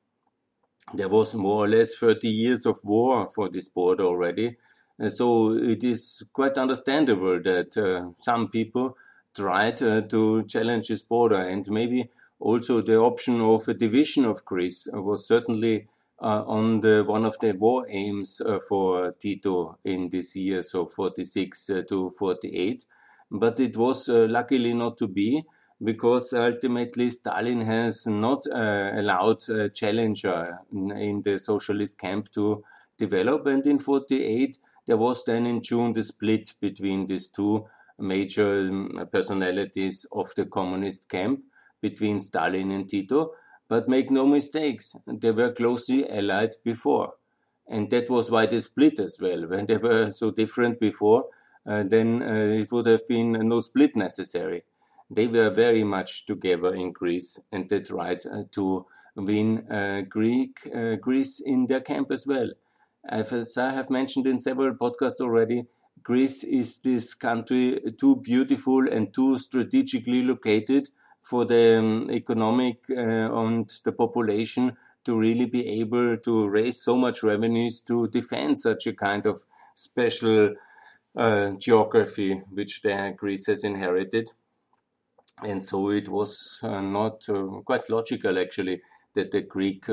There 0.93 1.09
was 1.09 1.35
more 1.35 1.65
or 1.65 1.69
less 1.69 1.97
30 1.97 2.29
years 2.29 2.67
of 2.67 2.79
war 2.85 3.29
for 3.35 3.49
this 3.49 3.69
border 3.69 4.05
already. 4.05 4.57
And 4.99 5.13
so 5.13 5.53
it 5.53 5.85
is 5.85 6.25
quite 6.33 6.59
understandable 6.59 7.41
that 7.43 7.77
uh, 7.77 8.13
some 8.17 8.49
people 8.49 8.97
tried 9.35 9.83
uh, 9.83 10.03
to 10.03 10.45
challenge 10.45 10.89
this 10.89 11.03
border. 11.03 11.41
And 11.41 11.67
maybe 11.71 12.11
also 12.41 12.81
the 12.81 12.99
option 12.99 13.41
of 13.41 13.69
a 13.69 13.75
division 13.75 14.25
of 14.25 14.45
Greece 14.45 14.89
was 14.93 15.27
certainly 15.27 15.87
uh, 16.23 16.45
on 16.47 16.81
the 16.81 17.05
one 17.05 17.25
of 17.25 17.39
the 17.41 17.53
war 17.53 17.87
aims 17.91 18.41
uh, 18.41 18.59
for 18.69 19.13
Tito 19.19 19.79
in 19.85 20.09
this 20.09 20.37
year, 20.37 20.63
so 20.63 20.87
46 20.87 21.71
uh, 21.71 21.83
to 21.89 22.11
48. 22.11 22.85
But 23.31 23.59
it 23.59 23.77
was 23.77 24.09
uh, 24.09 24.27
luckily 24.29 24.73
not 24.73 24.99
to 24.99 25.09
be 25.09 25.43
because 25.83 26.33
ultimately 26.33 27.11
Stalin 27.11 27.63
has 27.63 28.07
not 28.07 28.47
uh, 28.47 28.93
allowed 28.95 29.49
a 29.49 29.69
challenger 29.69 30.61
in 30.73 31.23
the 31.23 31.39
socialist 31.39 31.99
camp 31.99 32.31
to 32.33 32.63
develop. 32.97 33.47
And 33.47 33.67
in 33.67 33.79
48, 33.81 34.59
there 34.87 34.97
was 34.97 35.25
then 35.25 35.47
in 35.47 35.61
June 35.61 35.93
the 35.93 36.03
split 36.03 36.55
between 36.61 37.07
these 37.07 37.29
two 37.29 37.67
major 37.99 38.69
um, 38.69 39.09
personalities 39.11 40.07
of 40.13 40.33
the 40.37 40.47
communist 40.47 41.09
camp 41.09 41.41
between 41.81 42.21
Stalin 42.21 42.71
and 42.71 42.89
Tito. 42.89 43.33
But 43.73 43.89
make 43.89 44.11
no 44.11 44.27
mistakes, 44.27 44.97
they 45.07 45.31
were 45.31 45.51
closely 45.51 46.07
allied 46.07 46.57
before. 46.63 47.15
And 47.67 47.89
that 47.89 48.11
was 48.11 48.31
why 48.31 48.45
they 48.45 48.61
split 48.61 48.99
as 48.99 49.19
well. 49.19 49.47
When 49.47 49.65
they 49.65 49.79
were 49.79 50.11
so 50.11 50.31
different 50.31 50.79
before, 50.79 51.31
uh, 51.67 51.83
then 51.85 52.23
uh, 52.23 52.61
it 52.61 52.71
would 52.71 52.85
have 52.85 53.09
been 53.09 53.33
no 53.33 53.61
split 53.61 53.97
necessary. 53.97 54.65
They 55.09 55.27
were 55.27 55.49
very 55.49 55.85
much 55.85 56.27
together 56.27 56.75
in 56.75 56.93
Greece 56.93 57.41
and 57.51 57.67
they 57.71 57.81
tried 57.81 58.27
uh, 58.27 58.43
to 58.51 58.85
win 59.17 59.67
uh, 59.71 60.03
Greek 60.07 60.69
uh, 60.75 60.97
Greece 60.97 61.41
in 61.41 61.65
their 61.65 61.81
camp 61.81 62.13
as 62.13 62.27
well. 62.27 62.51
As 63.09 63.57
I 63.57 63.71
have 63.73 63.89
mentioned 63.89 64.27
in 64.27 64.39
several 64.39 64.75
podcasts 64.75 65.23
already, 65.23 65.65
Greece 66.03 66.45
is 66.45 66.81
this 66.81 67.15
country 67.15 67.81
too 67.99 68.17
beautiful 68.17 68.87
and 68.87 69.15
too 69.15 69.39
strategically 69.39 70.23
located 70.23 70.91
for 71.23 71.45
the 71.45 71.79
um, 71.79 72.11
economic 72.11 72.85
uh, 72.91 72.95
and 73.41 73.73
the 73.85 73.93
population 73.93 74.77
to 75.05 75.19
really 75.19 75.47
be 75.47 75.81
able 75.81 76.17
to 76.19 76.49
raise 76.49 76.83
so 76.83 76.97
much 76.97 77.23
revenues 77.23 77.81
to 77.81 78.09
defend 78.09 78.59
such 78.59 78.87
a 78.87 78.93
kind 78.93 79.27
of 79.27 79.45
special 79.75 80.55
uh, 81.17 81.51
geography 81.53 82.35
which 82.51 82.83
the 82.83 83.15
Greece 83.17 83.47
has 83.47 83.65
inherited. 83.65 84.31
And 85.43 85.65
so 85.65 85.91
it 85.91 86.09
was 86.09 86.61
uh, 86.63 86.81
not 86.81 87.27
quite 87.65 87.89
logical 87.91 88.39
actually 88.39 88.83
that 89.15 89.31
the 89.31 89.43
Greek 89.43 89.87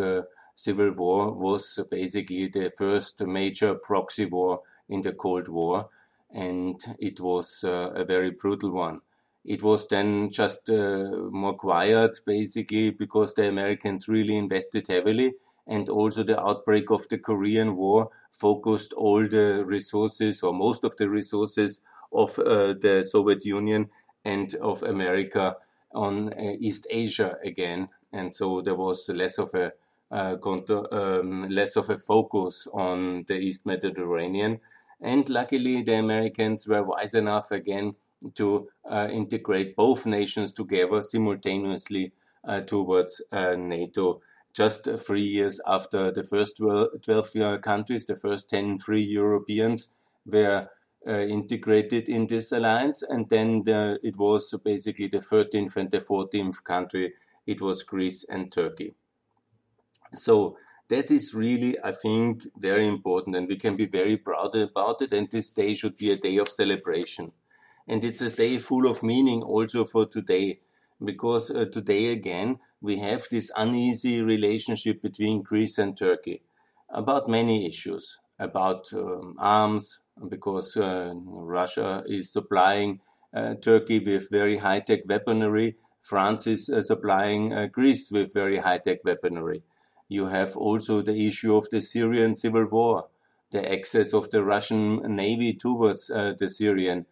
civil 0.60 0.92
war 0.92 1.32
was 1.32 1.80
basically 1.90 2.48
the 2.48 2.70
first 2.70 3.26
major 3.26 3.76
proxy 3.76 4.26
war 4.26 4.62
in 4.90 5.02
the 5.02 5.14
Cold 5.14 5.48
War, 5.48 5.90
and 6.34 6.78
it 7.00 7.22
was 7.22 7.64
uh, 7.64 7.92
a 7.96 8.04
very 8.04 8.32
brutal 8.32 8.72
one. 8.72 9.00
It 9.46 9.64
was 9.64 9.88
then 9.88 10.30
just 10.32 10.70
uh, 10.70 11.12
more 11.32 11.56
quiet, 11.56 12.20
basically, 12.26 12.92
because 12.92 13.34
the 13.34 13.48
Americans 13.48 14.08
really 14.08 14.36
invested 14.38 14.88
heavily, 14.88 15.34
and 15.68 15.88
also 15.90 16.24
the 16.24 16.40
outbreak 16.40 16.90
of 16.92 17.08
the 17.10 17.18
Korean 17.18 17.76
War 17.76 18.10
focused 18.32 18.94
all 18.94 19.28
the 19.28 19.64
resources, 19.66 20.44
or 20.44 20.54
most 20.54 20.84
of 20.84 20.96
the 20.98 21.10
resources, 21.10 21.82
of 22.12 22.38
uh, 22.40 22.74
the 22.74 23.04
Soviet 23.04 23.46
Union 23.46 23.90
and 24.26 24.54
of 24.56 24.84
America 24.84 25.56
on 25.92 26.34
uh, 26.34 26.54
East 26.60 26.88
Asia 26.90 27.38
again, 27.44 27.90
and 28.12 28.34
so 28.34 28.62
there 28.62 28.76
was 28.76 29.08
less 29.10 29.38
of 29.38 29.54
a 29.54 29.72
uh, 30.12 30.36
um, 30.92 31.48
less 31.50 31.76
of 31.76 31.90
a 31.90 31.98
focus 31.98 32.68
on 32.74 33.24
the 33.28 33.36
East 33.38 33.66
Mediterranean. 33.66 34.60
And 35.02 35.30
luckily, 35.30 35.82
the 35.84 35.96
Americans 35.96 36.68
were 36.68 36.84
wise 36.84 37.14
enough 37.14 37.52
again 37.52 37.96
to 38.36 38.70
uh, 38.90 39.08
integrate 39.12 39.76
both 39.76 40.06
nations 40.06 40.52
together 40.52 41.02
simultaneously 41.02 42.12
uh, 42.44 42.62
towards 42.62 43.22
uh, 43.32 43.56
NATO. 43.56 44.22
Just 44.54 44.88
three 45.06 45.24
years 45.24 45.62
after 45.68 46.12
the 46.12 46.24
first 46.24 46.58
12 46.58 47.62
countries, 47.62 48.06
the 48.06 48.16
first 48.16 48.50
10 48.50 48.80
free 48.80 49.04
Europeans 49.04 49.90
were 50.26 50.70
uh, 51.08 51.12
integrated 51.12 52.10
in 52.10 52.28
this 52.28 52.52
alliance, 52.52 53.02
and 53.04 53.30
then 53.30 53.64
the, 53.64 54.00
it 54.04 54.18
was 54.18 54.54
basically 54.64 55.08
the 55.08 55.20
13th 55.20 55.78
and 55.78 55.92
the 55.92 56.00
14th 56.00 56.64
country. 56.64 57.14
It 57.48 57.62
was 57.62 57.84
Greece 57.84 58.26
and 58.30 58.52
Turkey. 58.52 58.96
So 60.14 60.58
that 60.90 61.12
is 61.12 61.34
really, 61.34 61.78
I 61.84 61.92
think, 61.92 62.48
very 62.58 62.88
important, 62.88 63.36
and 63.36 63.48
we 63.48 63.56
can 63.56 63.76
be 63.76 63.86
very 63.86 64.18
proud 64.18 64.56
about 64.56 65.02
it. 65.02 65.14
And 65.14 65.30
this 65.30 65.52
day 65.52 65.74
should 65.74 65.96
be 65.96 66.12
a 66.12 66.18
day 66.18 66.38
of 66.38 66.50
celebration. 66.50 67.32
And 67.90 68.04
it's 68.04 68.22
a 68.22 68.30
day 68.30 68.60
full 68.60 68.88
of 68.88 69.04
meaning 69.04 69.42
also 69.44 69.84
for 69.84 70.06
today, 70.06 70.60
because 71.04 71.52
uh, 71.52 71.66
today 71.66 72.12
again, 72.12 72.60
we 72.82 73.00
have 73.00 73.28
this 73.30 73.52
uneasy 73.58 74.22
relationship 74.22 75.02
between 75.02 75.42
Greece 75.42 75.78
and 75.78 75.98
Turkey 75.98 76.42
about 76.90 77.28
many 77.28 77.68
issues, 77.68 78.20
about 78.40 78.94
um, 78.94 79.36
arms, 79.40 80.02
because 80.30 80.78
uh, 80.78 81.14
Russia 81.16 82.04
is 82.08 82.32
supplying 82.32 83.02
uh, 83.34 83.56
Turkey 83.56 84.00
with 84.00 84.30
very 84.30 84.58
high 84.58 84.80
tech 84.80 85.02
weaponry. 85.06 85.76
France 86.00 86.48
is 86.48 86.70
uh, 86.70 86.82
supplying 86.82 87.52
uh, 87.52 87.66
Greece 87.68 88.12
with 88.12 88.34
very 88.34 88.60
high 88.60 88.78
tech 88.78 89.00
weaponry 89.04 89.64
you 90.10 90.26
have 90.26 90.58
also 90.58 91.02
the 91.02 91.28
issue 91.28 91.56
of 91.56 91.70
the 91.70 91.80
Syrian 91.80 92.36
civil 92.36 92.66
war, 92.66 93.08
the 93.52 93.72
access 93.72 94.12
of 94.14 94.32
the 94.32 94.44
Russian 94.44 95.16
navy 95.16 95.54
towards 95.54 96.10
uh, 96.10 96.34
the 96.38 96.50
Syrian 96.50 97.06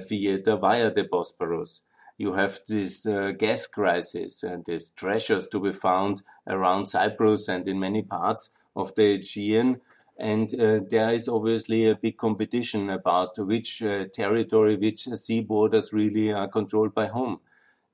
theater 0.00 0.56
via 0.56 0.90
the 0.90 1.04
Bosporus. 1.04 1.80
You 2.18 2.34
have 2.34 2.60
this 2.68 3.06
uh, 3.06 3.32
gas 3.32 3.66
crisis 3.66 4.42
and 4.42 4.64
these 4.64 4.90
treasures 4.90 5.48
to 5.48 5.60
be 5.60 5.72
found 5.72 6.22
around 6.46 6.86
Cyprus 6.86 7.48
and 7.48 7.66
in 7.66 7.80
many 7.80 8.02
parts 8.02 8.50
of 8.76 8.94
the 8.94 9.14
Aegean. 9.14 9.80
And 10.18 10.48
uh, 10.54 10.80
there 10.88 11.12
is 11.12 11.26
obviously 11.26 11.88
a 11.88 11.96
big 11.96 12.16
competition 12.16 12.90
about 12.90 13.38
which 13.38 13.82
uh, 13.82 14.04
territory, 14.12 14.76
which 14.76 15.04
sea 15.04 15.40
borders 15.40 15.92
really 15.92 16.32
are 16.32 16.48
controlled 16.48 16.94
by 16.94 17.06
whom. 17.06 17.40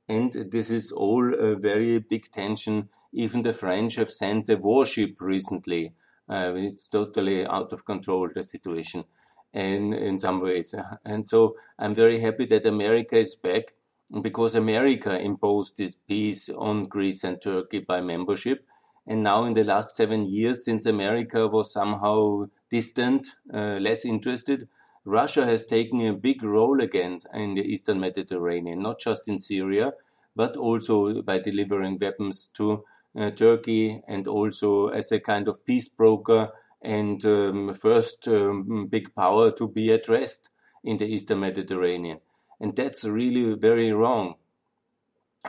and 0.09 0.33
this 0.33 0.71
is 0.71 0.91
all 0.91 1.35
a 1.35 1.55
very 1.55 1.99
big 1.99 2.31
tension. 2.31 2.89
Even 3.13 3.43
the 3.43 3.53
French 3.53 3.97
have 3.97 4.11
sent 4.11 4.49
a 4.49 4.57
warship 4.57 5.21
recently. 5.21 5.93
Uh, 6.29 6.53
it's 6.57 6.89
totally 6.89 7.47
out 7.47 7.73
of 7.73 7.85
control, 7.85 8.29
the 8.35 8.43
situation, 8.43 9.05
and 9.53 9.95
in 9.95 10.19
some 10.19 10.41
ways. 10.41 10.75
And 11.05 11.27
so 11.27 11.57
I'm 11.79 11.95
very 11.95 12.19
happy 12.21 12.47
that 12.47 12.67
America 12.67 13.17
is 13.17 13.35
back 13.37 13.75
because 14.23 14.55
America 14.55 15.19
imposed 15.21 15.77
this 15.77 15.97
peace 16.07 16.49
on 16.49 16.85
Greece 16.85 17.25
and 17.25 17.41
Turkey 17.41 17.81
by 17.81 18.01
membership. 18.01 18.67
And 19.07 19.23
now, 19.23 19.45
in 19.45 19.55
the 19.55 19.65
last 19.65 19.97
seven 19.97 20.27
years, 20.27 20.65
since 20.65 20.85
America 20.85 21.47
was 21.49 21.73
somehow 21.73 22.49
distant, 22.71 23.37
uh, 23.53 23.79
less 23.81 24.05
interested, 24.05 24.69
Russia 25.05 25.47
has 25.47 25.65
taken 25.65 26.01
a 26.03 26.13
big 26.13 26.43
role 26.43 26.83
again 26.83 27.19
in 27.33 27.55
the 27.55 27.63
Eastern 27.63 27.99
Mediterranean, 28.01 28.81
not 28.83 29.01
just 29.01 29.27
in 29.27 29.39
Syria, 29.39 29.95
but 30.37 30.57
also 30.57 31.23
by 31.23 31.39
delivering 31.39 31.97
weapons 31.99 32.47
to 32.55 32.85
uh, 33.17 33.31
Turkey 33.31 34.03
and 34.07 34.27
also 34.27 34.89
as 34.89 35.11
a 35.11 35.21
kind 35.21 35.49
of 35.49 35.65
peace 35.65 35.89
broker 35.89 36.53
and 36.83 37.25
um, 37.25 37.75
first 37.75 38.29
um, 38.29 38.87
big 38.87 39.15
power 39.15 39.51
to 39.53 39.69
be 39.69 39.91
addressed 39.91 40.51
in 40.85 40.97
the 40.97 41.07
Eastern 41.07 41.41
Mediterranean. 41.41 42.21
And 42.61 42.75
that's 42.75 43.05
really 43.05 43.55
very 43.55 43.93
wrong. 43.93 44.35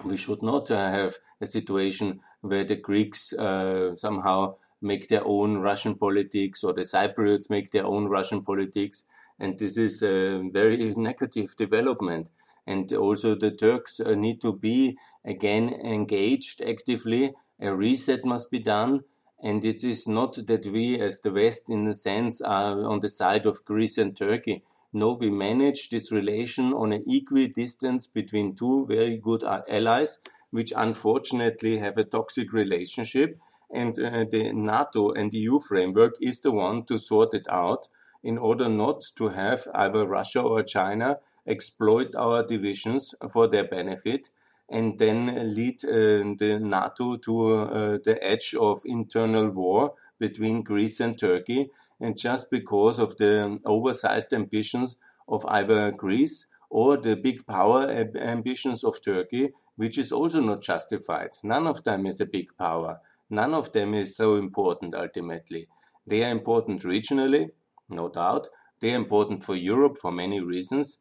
We 0.04 0.18
should 0.18 0.44
not 0.44 0.70
uh, 0.70 0.92
have 0.92 1.16
a 1.42 1.46
situation 1.46 2.22
where 2.42 2.64
the 2.64 2.76
Greeks 2.76 3.34
uh, 3.34 3.96
somehow 3.96 4.56
make 4.82 5.08
their 5.08 5.26
own 5.26 5.58
Russian 5.58 5.96
politics 5.96 6.64
or 6.64 6.74
the 6.74 6.82
Cypriots 6.82 7.50
make 7.50 7.72
their 7.72 7.86
own 7.86 8.08
Russian 8.08 8.44
politics 8.44 9.04
and 9.40 9.58
this 9.58 9.78
is 9.78 10.04
a 10.04 10.42
very 10.52 10.94
negative 10.96 11.56
development. 11.56 12.30
And 12.68 12.92
also 12.94 13.36
the 13.36 13.52
Turks 13.52 14.00
uh, 14.00 14.14
need 14.14 14.42
to 14.42 14.54
be 14.54 14.98
again 15.26 15.70
engaged 15.70 16.62
actively. 16.62 17.34
A 17.60 17.74
reset 17.74 18.26
must 18.26 18.52
be 18.52 18.60
done. 18.60 19.02
And 19.42 19.64
it 19.64 19.84
is 19.84 20.08
not 20.08 20.48
that 20.48 20.66
we, 20.66 21.00
as 21.00 21.22
the 21.22 21.32
West, 21.32 21.70
in 21.70 21.88
a 21.88 21.94
sense, 21.94 22.42
are 22.42 22.84
on 22.86 23.00
the 23.00 23.10
side 23.10 23.46
of 23.46 23.64
Greece 23.64 23.98
and 23.98 24.16
Turkey. 24.16 24.64
No, 24.92 25.14
we 25.14 25.30
manage 25.30 25.90
this 25.90 26.12
relation 26.12 26.74
on 26.74 26.92
an 26.92 27.04
equal 27.08 27.48
distance 27.48 28.08
between 28.08 28.56
two 28.56 28.86
very 28.88 29.18
good 29.18 29.44
allies, 29.44 30.20
which 30.52 30.74
unfortunately 30.76 31.78
have 31.78 31.98
a 31.98 32.04
toxic 32.04 32.52
relationship. 32.52 33.40
And 33.72 33.98
uh, 34.00 34.26
the 34.30 34.52
NATO 34.52 35.12
and 35.12 35.34
EU 35.34 35.60
framework 35.60 36.16
is 36.20 36.42
the 36.42 36.52
one 36.52 36.84
to 36.86 36.98
sort 36.98 37.34
it 37.34 37.46
out 37.50 37.88
in 38.24 38.38
order 38.38 38.68
not 38.68 39.04
to 39.16 39.30
have 39.30 39.68
either 39.74 40.06
Russia 40.06 40.42
or 40.42 40.64
China 40.64 41.20
exploit 41.48 42.16
our 42.16 42.44
divisions 42.44 43.14
for 43.32 43.48
their 43.48 43.64
benefit 43.64 44.30
and 44.72 44.98
then 45.00 45.56
lead 45.56 45.84
uh, 45.84 46.36
the 46.38 46.60
NATO 46.62 47.18
to 47.18 47.54
uh, 47.54 47.98
the 48.04 48.18
edge 48.22 48.54
of 48.60 48.82
internal 48.86 49.50
war 49.50 49.94
between 50.20 50.64
Greece 50.64 51.00
and 51.00 51.18
Turkey. 51.18 51.70
And 52.00 52.18
just 52.18 52.50
because 52.50 53.00
of 53.00 53.18
the 53.18 53.60
oversized 53.66 54.34
ambitions 54.34 54.96
of 55.28 55.46
either 55.48 55.92
Greece 55.92 56.48
or 56.70 56.98
the 56.98 57.16
big 57.16 57.46
power 57.48 57.90
ambitions 58.16 58.84
of 58.84 59.02
Turkey, 59.02 59.50
which 59.76 59.98
is 59.98 60.12
also 60.12 60.42
not 60.42 60.62
justified. 60.62 61.32
None 61.44 61.66
of 61.66 61.84
them 61.84 62.06
is 62.06 62.22
a 62.22 62.26
big 62.26 62.50
power. 62.58 63.00
None 63.30 63.54
of 63.54 63.72
them 63.72 63.94
is 63.94 64.16
so 64.16 64.36
important 64.36 64.94
ultimately. 64.94 65.68
They 66.06 66.24
are 66.24 66.32
important 66.32 66.84
regionally, 66.84 67.50
no 67.90 68.10
doubt. 68.10 68.50
They're 68.80 68.96
important 68.96 69.44
for 69.44 69.56
Europe 69.56 69.98
for 69.98 70.12
many 70.12 70.42
reasons, 70.42 71.00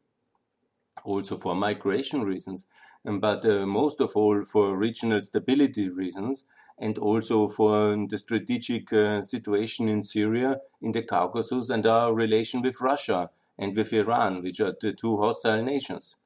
also 1.04 1.36
for 1.36 1.54
migration 1.54 2.22
reasons, 2.22 2.66
but 3.04 3.44
uh, 3.44 3.66
most 3.66 4.00
of 4.00 4.12
all 4.14 4.44
for 4.44 4.76
regional 4.76 5.22
stability 5.22 5.88
reasons, 5.88 6.44
and 6.78 6.98
also 6.98 7.48
for 7.48 7.96
the 8.08 8.18
strategic 8.18 8.92
uh, 8.92 9.22
situation 9.22 9.88
in 9.88 10.02
Syria, 10.02 10.60
in 10.80 10.92
the 10.92 11.02
Caucasus, 11.02 11.70
and 11.70 11.86
our 11.86 12.14
relation 12.14 12.62
with 12.62 12.80
Russia 12.80 13.30
and 13.58 13.74
with 13.74 13.92
Iran, 13.92 14.42
which 14.42 14.60
are 14.60 14.74
the 14.80 14.92
two 14.92 15.16
hostile 15.18 15.62
nations. 15.62 16.16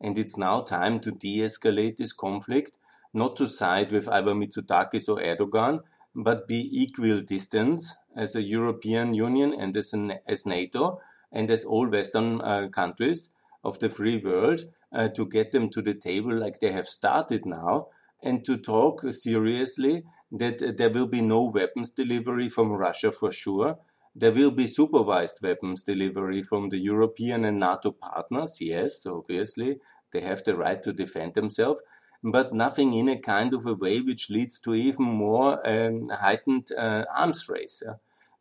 And 0.00 0.16
it's 0.16 0.36
now 0.36 0.60
time 0.60 1.00
to 1.00 1.10
de 1.10 1.38
escalate 1.38 1.96
this 1.96 2.12
conflict, 2.12 2.72
not 3.12 3.34
to 3.36 3.48
side 3.48 3.90
with 3.90 4.08
either 4.08 4.34
Mitsotakis 4.34 5.08
or 5.08 5.18
Erdogan, 5.18 5.80
but 6.14 6.46
be 6.46 6.68
equal 6.72 7.20
distance 7.20 7.94
as 8.16 8.34
a 8.34 8.42
European 8.42 9.14
Union 9.14 9.52
and 9.52 9.76
as, 9.76 9.92
an, 9.92 10.14
as 10.26 10.46
NATO 10.46 11.00
and 11.32 11.50
as 11.50 11.64
all 11.64 11.88
Western 11.88 12.40
uh, 12.40 12.68
countries 12.68 13.30
of 13.64 13.78
the 13.80 13.88
free 13.88 14.16
world 14.16 14.64
uh, 14.96 15.08
to 15.08 15.26
get 15.26 15.52
them 15.52 15.68
to 15.70 15.82
the 15.82 15.94
table 15.94 16.34
like 16.34 16.58
they 16.58 16.72
have 16.72 16.88
started 16.88 17.46
now 17.46 17.86
and 18.22 18.44
to 18.44 18.56
talk 18.56 19.02
seriously 19.12 20.02
that 20.32 20.62
uh, 20.62 20.72
there 20.76 20.90
will 20.90 21.06
be 21.06 21.20
no 21.20 21.44
weapons 21.44 21.92
delivery 21.92 22.48
from 22.48 22.72
Russia 22.72 23.12
for 23.12 23.30
sure. 23.30 23.78
There 24.14 24.32
will 24.32 24.50
be 24.50 24.66
supervised 24.66 25.40
weapons 25.42 25.82
delivery 25.82 26.42
from 26.42 26.70
the 26.70 26.78
European 26.78 27.44
and 27.44 27.60
NATO 27.60 27.92
partners, 27.92 28.58
yes, 28.60 29.04
obviously. 29.06 29.78
They 30.12 30.22
have 30.22 30.42
the 30.42 30.56
right 30.56 30.82
to 30.82 30.92
defend 30.92 31.34
themselves 31.34 31.82
but 32.22 32.52
nothing 32.52 32.92
in 32.94 33.08
a 33.08 33.18
kind 33.18 33.54
of 33.54 33.66
a 33.66 33.74
way 33.74 34.00
which 34.00 34.30
leads 34.30 34.58
to 34.60 34.74
even 34.74 35.04
more 35.04 35.60
um, 35.68 36.08
heightened 36.08 36.68
uh, 36.76 37.04
arms 37.14 37.48
race. 37.48 37.82
Yeah? 37.84 37.94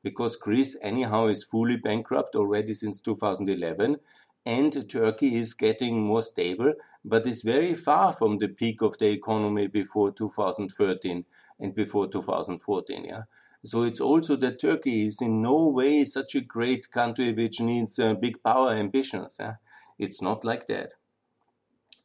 Because 0.04 0.36
Greece, 0.36 0.78
anyhow, 0.82 1.28
is 1.28 1.44
fully 1.44 1.78
bankrupt 1.78 2.36
already 2.36 2.74
since 2.74 3.02
2011, 3.02 3.98
and 4.46 4.90
Turkey 4.90 5.36
is 5.36 5.54
getting 5.54 6.02
more 6.02 6.22
stable, 6.22 6.74
but 7.04 7.26
is 7.26 7.42
very 7.42 7.74
far 7.74 8.14
from 8.14 8.38
the 8.38 8.48
peak 8.48 8.82
of 8.82 8.98
the 8.98 9.10
economy 9.10 9.68
before 9.68 10.12
2013 10.12 11.26
and 11.60 11.76
before 11.76 12.08
2014. 12.08 13.06
Yeah. 13.06 13.24
So 13.64 13.82
it's 13.82 14.00
also 14.00 14.36
that 14.38 14.60
Turkey 14.60 15.08
is 15.08 15.22
in 15.22 15.42
no 15.42 15.68
way 15.68 16.06
such 16.06 16.36
a 16.36 16.42
great 16.42 16.92
country 16.92 17.32
which 17.32 17.60
needs 17.60 17.98
uh, 17.98 18.14
big 18.14 18.44
power 18.44 18.72
ambitions. 18.72 19.38
Yeah? 19.40 19.56
It's 19.98 20.22
not 20.22 20.44
like 20.44 20.68
that. 20.68 20.94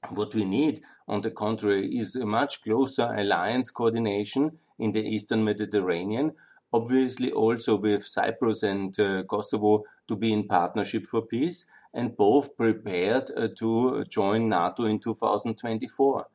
What 0.09 0.35
we 0.35 0.47
need, 0.47 0.81
on 1.07 1.21
the 1.21 1.31
contrary, 1.31 1.87
is 1.89 2.17
a 2.17 2.25
much 2.25 2.63
closer 2.63 3.15
alliance 3.15 3.71
coordination 3.71 4.59
in 4.79 4.93
the 4.93 5.03
Eastern 5.03 5.45
Mediterranean, 5.45 6.33
obviously 6.73 7.31
also 7.31 7.77
with 7.77 8.07
Cyprus 8.07 8.63
and 8.63 8.99
uh, 8.99 9.25
Kosovo 9.25 9.85
to 10.09 10.17
be 10.17 10.33
in 10.33 10.49
partnership 10.49 11.05
for 11.05 11.21
peace, 11.21 11.67
and 11.93 12.17
both 12.17 12.57
prepared 12.57 13.31
uh, 13.37 13.49
to 13.57 14.05
join 14.05 14.49
NATO 14.49 14.85
in 14.85 14.99
2024. 14.99 16.27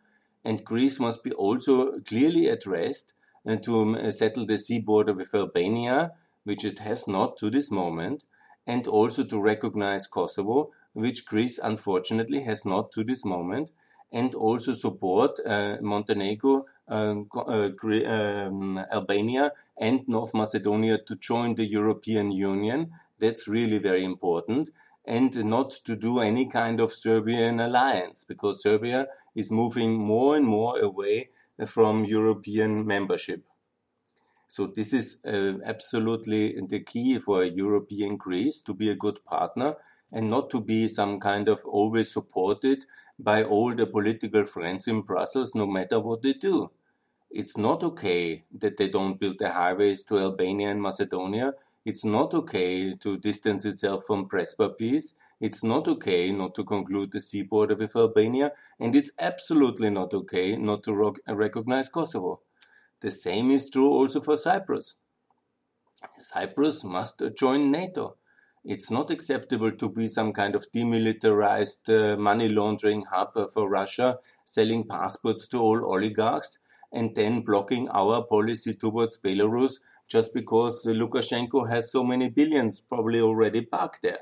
And 0.44 0.64
Greece 0.64 1.00
must 1.00 1.24
be 1.24 1.32
also 1.32 2.00
clearly 2.02 2.48
addressed 2.48 3.14
uh, 3.48 3.56
to 3.58 3.82
um, 3.82 4.12
settle 4.12 4.46
the 4.46 4.58
sea 4.58 4.80
border 4.80 5.14
with 5.14 5.34
Albania, 5.34 6.12
which 6.44 6.64
it 6.64 6.80
has 6.80 7.08
not 7.08 7.38
to 7.38 7.50
this 7.50 7.72
moment, 7.72 8.26
and 8.68 8.88
also 8.88 9.24
to 9.24 9.40
recognize 9.40 10.08
Kosovo, 10.08 10.72
which 10.94 11.26
Greece 11.26 11.60
unfortunately 11.62 12.44
has 12.44 12.66
not 12.66 12.92
to 12.94 13.04
this 13.04 13.26
moment, 13.26 13.72
and 14.12 14.34
also 14.34 14.74
support 14.74 15.40
uh, 15.46 15.78
Montenegro, 15.82 16.66
uh, 16.88 17.16
uh, 17.36 17.70
um, 18.06 18.78
Albania, 18.92 19.52
and 19.78 20.08
North 20.08 20.34
Macedonia 20.34 20.98
to 21.00 21.16
join 21.16 21.56
the 21.56 21.66
European 21.66 22.32
Union. 22.32 22.92
That's 23.20 23.48
really 23.48 23.78
very 23.78 24.04
important. 24.04 24.70
And 25.08 25.46
not 25.46 25.70
to 25.86 25.96
do 25.96 26.20
any 26.20 26.48
kind 26.48 26.80
of 26.80 26.92
Serbian 26.92 27.60
alliance, 27.60 28.24
because 28.24 28.64
Serbia 28.64 29.08
is 29.36 29.52
moving 29.52 29.94
more 29.94 30.36
and 30.36 30.46
more 30.46 30.80
away 30.80 31.30
from 31.68 32.06
European 32.06 32.86
membership. 32.86 33.44
So 34.48 34.68
this 34.68 34.94
is 34.94 35.18
uh, 35.26 35.60
absolutely 35.64 36.60
the 36.68 36.80
key 36.80 37.20
for 37.20 37.44
European 37.44 38.18
Greece 38.18 38.62
to 38.64 38.74
be 38.74 38.90
a 38.90 38.96
good 38.96 39.24
partner 39.26 39.76
and 40.12 40.30
not 40.30 40.50
to 40.52 40.62
be 40.62 40.88
some 40.88 41.20
kind 41.20 41.50
of 41.50 41.66
always 41.66 42.12
supported 42.12 42.86
by 43.20 43.44
all 43.44 43.76
the 43.76 43.86
political 43.86 44.44
friends 44.44 44.88
in 44.88 45.02
Brussels, 45.02 45.56
no 45.56 45.68
matter 45.68 46.00
what 46.00 46.22
they 46.22 46.34
do. 46.34 46.72
It's 47.30 47.58
not 47.58 47.84
okay 47.84 48.46
that 48.58 48.78
they 48.78 48.88
don't 48.88 49.20
build 49.20 49.40
the 49.40 49.52
highways 49.52 50.04
to 50.06 50.20
Albania 50.20 50.70
and 50.70 50.82
Macedonia. 50.82 51.54
It's 51.86 52.04
not 52.04 52.34
okay 52.34 52.96
to 52.96 53.18
distance 53.18 53.64
itself 53.64 54.06
from 54.06 54.28
Prespa 54.28 54.76
peace. 54.76 55.14
It's 55.40 55.64
not 55.64 55.88
okay 55.88 56.32
not 56.32 56.56
to 56.56 56.64
conclude 56.64 57.12
the 57.12 57.20
sea 57.20 57.44
border 57.44 57.76
with 57.76 57.96
Albania. 57.96 58.54
And 58.80 58.96
it's 58.96 59.12
absolutely 59.20 59.92
not 59.92 60.14
okay 60.14 60.56
not 60.56 60.82
to 60.84 61.14
recognize 61.28 61.90
Kosovo. 61.90 62.42
The 63.02 63.12
same 63.12 63.52
is 63.52 63.70
true 63.70 63.92
also 63.92 64.20
for 64.20 64.36
Cyprus. 64.36 64.96
Cyprus 66.18 66.84
must 66.84 67.22
join 67.38 67.72
NATO. 67.72 68.18
It's 68.64 68.90
not 68.90 69.12
acceptable 69.12 69.72
to 69.74 69.90
be 69.90 70.08
some 70.08 70.34
kind 70.34 70.56
of 70.56 70.66
demilitarized 70.72 71.88
uh, 71.88 72.18
money 72.18 72.50
laundering 72.50 73.04
hub 73.04 73.34
for 73.54 73.70
Russia, 73.70 74.18
selling 74.44 74.88
passports 74.88 75.48
to 75.50 75.60
all 75.60 75.86
oligarchs, 75.86 76.58
and 76.92 77.14
then 77.14 77.42
blocking 77.42 77.88
our 77.90 78.24
policy 78.24 78.74
towards 78.74 79.20
Belarus 79.20 79.80
just 80.08 80.34
because 80.34 80.86
Lukashenko 80.86 81.70
has 81.70 81.92
so 81.92 82.04
many 82.04 82.30
billions 82.30 82.80
probably 82.80 83.20
already 83.20 83.62
parked 83.62 84.02
there. 84.02 84.20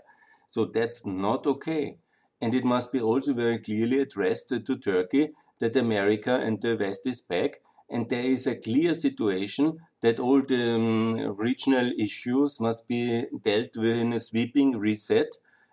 So 0.49 0.65
that's 0.65 1.05
not 1.05 1.47
okay. 1.47 1.97
And 2.41 2.53
it 2.53 2.63
must 2.63 2.91
be 2.91 3.01
also 3.01 3.33
very 3.33 3.59
clearly 3.59 3.99
addressed 3.99 4.49
to 4.49 4.75
Turkey 4.77 5.31
that 5.59 5.75
America 5.75 6.35
and 6.35 6.61
the 6.61 6.75
West 6.75 7.07
is 7.07 7.21
back, 7.21 7.61
and 7.89 8.09
there 8.09 8.23
is 8.23 8.47
a 8.47 8.55
clear 8.55 8.93
situation 8.93 9.79
that 10.01 10.19
all 10.19 10.41
the 10.41 10.75
um, 10.75 11.35
regional 11.37 11.91
issues 11.97 12.59
must 12.59 12.87
be 12.87 13.25
dealt 13.43 13.77
with 13.77 13.95
in 13.95 14.13
a 14.13 14.19
sweeping 14.19 14.77
reset. 14.77 15.31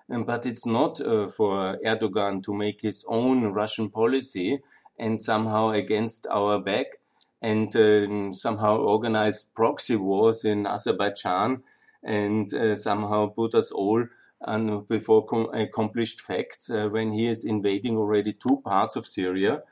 Um, 0.08 0.24
but 0.24 0.44
it's 0.46 0.66
not 0.66 1.00
uh, 1.00 1.28
for 1.28 1.78
Erdogan 1.84 2.42
to 2.44 2.54
make 2.54 2.80
his 2.82 3.04
own 3.08 3.52
Russian 3.52 3.90
policy 3.90 4.60
and 4.98 5.22
somehow 5.22 5.70
against 5.70 6.26
our 6.30 6.60
back 6.60 6.99
and 7.42 7.74
uh, 7.74 8.32
somehow 8.32 8.76
organized 8.76 9.54
proxy 9.54 9.96
wars 9.96 10.44
in 10.44 10.66
Azerbaijan 10.66 11.62
and 12.02 12.52
uh, 12.52 12.74
somehow 12.76 13.28
put 13.28 13.54
us 13.54 13.70
all 13.70 14.04
on 14.42 14.84
before 14.84 15.26
accomplished 15.52 16.20
facts 16.20 16.70
uh, 16.70 16.88
when 16.88 17.12
he 17.12 17.26
is 17.26 17.44
invading 17.44 17.96
already 17.96 18.32
two 18.32 18.60
parts 18.64 18.96
of 18.96 19.06
Syria. 19.06 19.62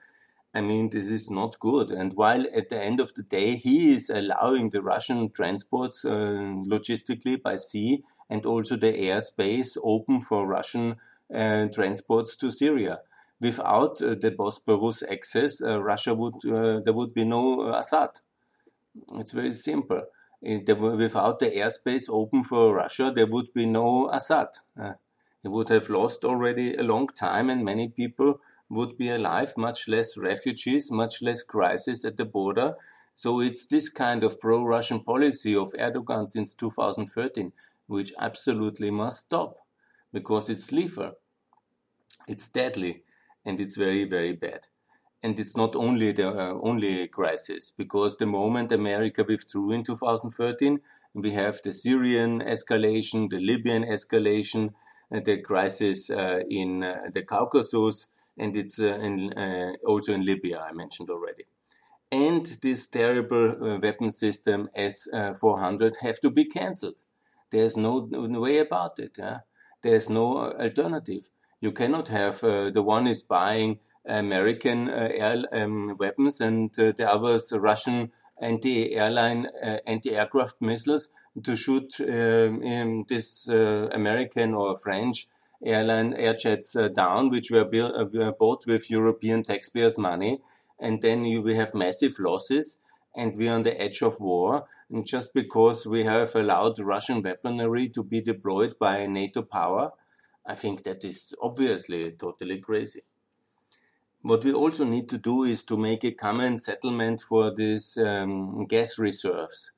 I 0.55 0.61
mean, 0.61 0.91
this 0.91 1.11
is 1.11 1.31
not 1.31 1.59
good. 1.61 1.91
And 1.91 2.15
while 2.15 2.45
at 2.55 2.69
the 2.69 2.83
end 2.83 3.01
of 3.01 3.15
the 3.15 3.23
day, 3.23 3.57
he 3.57 3.93
is 3.93 4.11
allowing 4.11 4.71
the 4.71 4.83
Russian 4.83 5.31
transports 5.31 6.05
uh, 6.05 6.11
logistically 6.67 7.41
by 7.43 7.57
sea 7.57 8.03
and 8.31 8.45
also 8.45 8.77
the 8.77 8.93
airspace 8.93 9.77
open 9.83 10.21
for 10.21 10.47
Russian 10.47 10.97
uh, 11.33 11.67
transports 11.69 12.37
to 12.37 12.51
Syria 12.51 13.01
without 13.41 14.03
uh, 14.03 14.15
the 14.15 14.35
Bosporus 14.37 15.03
access, 15.11 15.63
uh, 15.63 15.83
Russia 15.83 16.15
would 16.15 16.45
uh, 16.45 16.81
there 16.81 16.93
would 16.93 17.15
be 17.15 17.25
no 17.25 17.73
Assad. 17.73 18.21
It's 19.15 19.33
very 19.33 19.53
simple. 19.53 20.05
without 20.43 21.39
the 21.39 21.51
airspace 21.51 22.09
open 22.09 22.43
for 22.43 22.75
Russia, 22.75 23.13
there 23.15 23.27
would 23.27 23.53
be 23.53 23.67
no 23.67 24.09
Assad. 24.11 24.49
he 25.43 25.49
would 25.49 25.69
have 25.69 25.89
lost 25.89 26.25
already 26.25 26.75
a 26.75 26.83
long 26.83 27.09
time, 27.09 27.51
and 27.51 27.65
many 27.65 27.89
people 27.89 28.41
would 28.69 28.99
be 28.99 29.09
alive, 29.09 29.55
much 29.57 29.89
less 29.89 30.17
refugees, 30.17 30.91
much 30.91 31.23
less 31.23 31.43
crisis 31.43 32.05
at 32.05 32.17
the 32.17 32.25
border. 32.25 32.75
So 33.15 33.41
it's 33.41 33.67
this 33.67 33.89
kind 33.89 34.23
of 34.23 34.41
pro-Russian 34.41 35.01
policy 35.01 35.57
of 35.57 35.73
Erdogan 35.73 36.31
since 36.31 36.55
2013, 36.55 37.53
which 37.87 38.13
absolutely 38.19 38.91
must 38.91 39.27
stop, 39.27 39.57
because 40.13 40.51
it's 40.51 40.71
lethal, 40.71 41.13
it's 42.29 42.49
deadly, 42.49 43.03
and 43.45 43.61
it's 43.61 43.77
very, 43.77 44.05
very 44.05 44.33
bad. 44.33 44.67
And 45.23 45.39
it's 45.39 45.57
not 45.57 45.75
only 45.75 46.13
the 46.13 46.29
uh, 46.29 46.59
only 46.63 47.09
crisis, 47.09 47.73
because 47.77 48.17
the 48.17 48.27
moment 48.27 48.71
America 48.71 49.25
withdrew 49.27 49.73
in 49.73 49.83
2013, 49.83 50.81
we 51.15 51.31
have 51.33 51.61
the 51.63 51.73
Syrian 51.73 52.41
escalation, 52.41 53.29
the 53.31 53.41
Libyan 53.41 53.85
escalation, 53.85 54.75
uh, 55.13 55.21
the 55.21 55.41
crisis 55.41 56.11
uh, 56.11 56.41
in 56.51 56.83
uh, 56.83 57.09
the 57.13 57.23
Caucasus, 57.23 58.09
and 58.37 58.55
it's 58.55 58.79
uh, 58.79 58.99
in, 59.01 59.33
uh, 59.33 59.73
also 59.87 60.13
in 60.13 60.25
Libya, 60.25 60.61
I 60.61 60.73
mentioned 60.73 61.11
already. 61.11 61.45
And 62.13 62.45
this 62.63 62.89
terrible 62.89 63.79
weapon 63.83 64.11
system 64.11 64.69
S-400 64.75 65.97
have 66.01 66.21
to 66.21 66.31
be 66.31 66.45
cancelled. 66.45 67.03
There's 67.51 67.77
no, 67.77 68.07
no, 68.11 68.41
way 68.41 68.59
about 68.59 68.99
it. 68.99 69.19
There's 69.83 70.09
no 70.09 70.53
alternative. 70.53 71.29
You 71.61 71.73
cannot 71.73 72.09
have 72.09 72.45
uh, 72.45 72.71
the 72.71 72.83
one 72.83 73.07
is 73.09 73.23
buying 73.23 73.81
American 74.07 74.89
uh, 74.89 75.09
air 75.13 75.43
um, 75.53 75.97
weapons 75.99 76.41
and 76.41 76.71
uh, 76.79 76.93
the 76.93 77.11
others 77.11 77.53
Russian 77.53 78.13
anti-airline, 78.41 79.49
anti-aircraft 79.85 80.55
missiles 80.61 81.13
to 81.43 81.57
shoot 81.57 82.01
um, 82.01 83.05
this 83.09 83.49
uh, 83.49 83.89
American 83.93 84.55
or 84.55 84.77
French 84.77 85.29
airline 85.65 86.15
air 86.15 86.35
jets 86.35 86.77
down, 86.95 87.31
which 87.31 87.51
were, 87.51 87.65
built, 87.65 88.15
were 88.15 88.33
bought 88.33 88.65
with 88.67 88.89
European 88.89 89.43
taxpayers' 89.43 89.99
money, 89.99 90.41
and 90.79 91.03
then 91.03 91.25
you 91.25 91.43
will 91.43 91.57
have 91.57 91.75
massive 91.75 92.15
losses, 92.21 92.81
and 93.17 93.35
we're 93.37 93.53
on 93.53 93.65
the 93.65 93.81
edge 93.81 94.01
of 94.03 94.21
war. 94.21 94.67
And 94.89 95.05
just 95.05 95.35
because 95.35 95.85
we 95.87 96.05
have 96.05 96.37
allowed 96.37 96.79
Russian 96.79 97.21
weaponry 97.23 97.89
to 97.89 98.05
be 98.05 98.21
deployed 98.21 98.79
by 98.79 98.99
a 98.99 99.09
NATO 99.09 99.43
power, 99.43 99.91
I 100.49 100.55
think 100.55 100.83
that 100.85 101.05
is 101.05 101.35
obviously 101.43 102.13
totally 102.13 102.59
crazy. 102.59 103.03
What 104.23 104.45
we 104.45 104.53
also 104.55 104.85
need 104.85 105.09
to 105.11 105.19
do 105.19 105.45
is 105.45 105.65
to 105.67 105.77
make 105.77 106.05
a 106.05 106.13
common 106.13 106.57
settlement 106.57 107.21
for 107.21 107.55
these 107.55 107.99
um, 107.99 108.65
gas 108.65 108.99
reserves. 108.99 109.73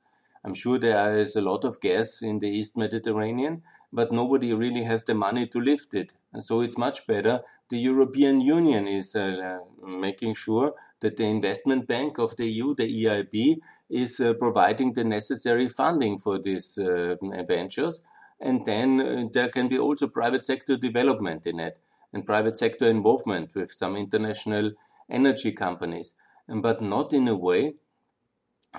I'm 0.45 0.53
sure 0.53 0.79
there 0.79 1.17
is 1.17 1.35
a 1.35 1.41
lot 1.41 1.65
of 1.65 1.81
gas 1.81 2.21
in 2.21 2.39
the 2.39 2.49
East 2.49 2.77
Mediterranean, 2.77 3.63
but 3.91 4.13
nobody 4.13 4.53
really 4.53 4.83
has 4.83 5.03
the 5.03 5.13
money 5.13 5.45
to 5.47 5.59
lift 5.59 5.93
it. 5.93 6.13
And 6.33 6.41
so 6.41 6.61
it's 6.61 6.77
much 6.77 7.05
better. 7.05 7.41
The 7.69 7.77
European 7.77 8.39
Union 8.39 8.87
is 8.87 9.13
uh, 9.13 9.59
making 9.85 10.35
sure 10.35 10.73
that 11.01 11.17
the 11.17 11.25
investment 11.25 11.85
bank 11.85 12.17
of 12.17 12.37
the 12.37 12.47
EU, 12.47 12.73
the 12.75 13.05
EIB, 13.05 13.57
is 13.89 14.19
uh, 14.21 14.33
providing 14.35 14.93
the 14.93 15.03
necessary 15.03 15.67
funding 15.67 16.17
for 16.17 16.39
these 16.39 16.77
uh, 16.77 17.15
ventures 17.45 18.01
and 18.41 18.65
then 18.65 18.99
uh, 18.99 19.25
there 19.31 19.49
can 19.49 19.67
be 19.67 19.77
also 19.77 20.07
private 20.07 20.43
sector 20.43 20.75
development 20.75 21.45
in 21.45 21.59
it 21.59 21.79
and 22.11 22.25
private 22.25 22.57
sector 22.57 22.87
involvement 22.87 23.53
with 23.55 23.71
some 23.71 23.95
international 23.95 24.71
energy 25.09 25.51
companies, 25.51 26.15
but 26.47 26.81
not 26.81 27.13
in 27.13 27.27
a 27.27 27.35
way 27.35 27.75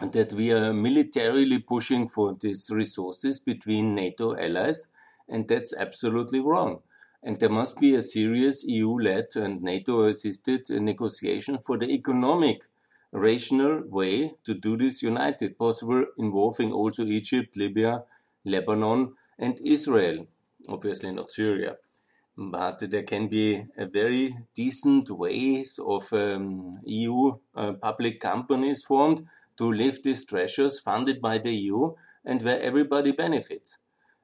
that 0.01 0.33
we 0.33 0.53
are 0.53 0.73
militarily 0.73 1.59
pushing 1.59 2.09
for 2.09 2.37
these 2.41 2.71
resources 2.71 3.39
between 3.39 3.95
NATO 3.95 4.37
allies, 4.37 4.89
and 5.29 5.47
that's 5.47 5.73
absolutely 5.75 6.41
wrong. 6.41 6.81
And 7.23 7.39
there 7.39 7.49
must 7.51 7.79
be 7.79 7.95
a 7.95 8.03
serious 8.03 8.65
EU 8.65 8.99
led 8.99 9.29
and 9.37 9.63
NATO 9.63 10.05
assisted 10.05 10.69
negotiation 10.71 11.59
for 11.59 11.79
the 11.79 11.91
economic, 11.91 12.65
rational 13.13 13.83
way 13.87 14.33
to 14.45 14.55
do 14.55 14.77
this 14.77 15.03
united, 15.03 15.59
possible 15.59 16.07
involving 16.19 16.73
also 16.73 17.05
Egypt, 17.05 17.57
Libya, 17.57 18.03
Lebanon, 18.45 19.15
and 19.39 19.59
Israel, 19.61 20.27
obviously 20.69 21.13
not 21.13 21.31
Syria. 21.31 21.77
But 22.37 22.91
there 22.91 23.03
can 23.03 23.29
be 23.29 23.67
a 23.77 23.87
very 23.87 24.35
decent 24.55 25.11
ways 25.11 25.79
of 25.85 26.11
um, 26.13 26.73
EU 26.85 27.33
uh, 27.55 27.73
public 27.75 28.21
companies 28.21 28.83
formed 28.83 29.27
to 29.59 29.71
lift 29.71 30.05
these 30.05 30.25
treasures 30.25 30.81
funded 30.81 31.21
by 31.21 31.39
the 31.39 31.55
EU 31.55 31.93
and 32.25 32.41
where 32.43 32.61
everybody 32.61 33.13
benefits. 33.13 33.79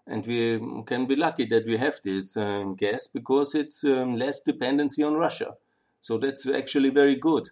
And 0.07 0.27
we 0.27 0.59
can 0.87 1.05
be 1.05 1.17
lucky 1.17 1.45
that 1.47 1.67
we 1.67 1.77
have 1.77 2.01
this 2.03 2.37
um, 2.37 2.77
gas 2.77 3.09
because 3.09 3.55
it's 3.55 3.85
um, 3.85 4.17
less 4.17 4.41
dependency 4.41 5.03
on 5.03 5.15
Russia. 5.15 5.55
So 6.01 6.17
that's 6.17 6.49
actually 6.49 6.89
very 6.89 7.17
good. 7.17 7.51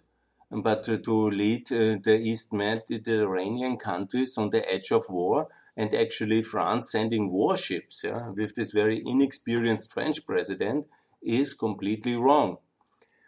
But 0.49 0.89
uh, 0.89 0.97
to 0.97 1.29
lead 1.29 1.71
uh, 1.71 1.97
the 2.01 2.17
East 2.19 2.53
Mediterranean 2.53 3.77
countries 3.77 4.37
on 4.37 4.49
the 4.49 4.67
edge 4.73 4.91
of 4.91 5.03
war 5.09 5.49
and 5.77 5.93
actually 5.93 6.41
France 6.41 6.91
sending 6.91 7.31
warships 7.31 8.01
yeah, 8.03 8.29
with 8.29 8.55
this 8.55 8.71
very 8.71 9.01
inexperienced 9.05 9.93
French 9.93 10.25
president 10.25 10.87
is 11.21 11.53
completely 11.53 12.15
wrong. 12.15 12.57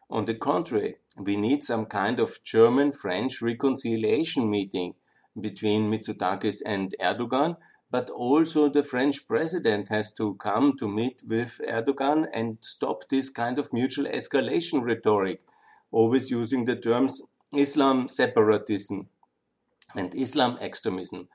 On 0.09 0.25
the 0.25 0.33
contrary, 0.33 0.95
we 1.15 1.37
need 1.37 1.63
some 1.63 1.85
kind 1.85 2.19
of 2.19 2.43
German 2.43 2.91
French 2.91 3.41
reconciliation 3.41 4.49
meeting 4.49 4.95
between 5.39 5.91
Mitsotakis 5.91 6.61
and 6.65 6.95
Erdogan, 6.99 7.57
but 7.91 8.09
also 8.09 8.67
the 8.67 8.83
French 8.83 9.27
president 9.27 9.89
has 9.89 10.11
to 10.13 10.33
come 10.35 10.75
to 10.77 10.87
meet 10.87 11.21
with 11.27 11.61
Erdogan 11.67 12.27
and 12.33 12.57
stop 12.61 13.07
this 13.09 13.29
kind 13.29 13.59
of 13.59 13.71
mutual 13.71 14.05
escalation 14.05 14.81
rhetoric, 14.83 15.41
always 15.91 16.31
using 16.31 16.65
the 16.65 16.75
terms 16.75 17.21
Islam 17.53 18.07
separatism 18.07 19.07
and 19.95 20.13
Islam 20.15 20.57
extremism. 20.59 21.27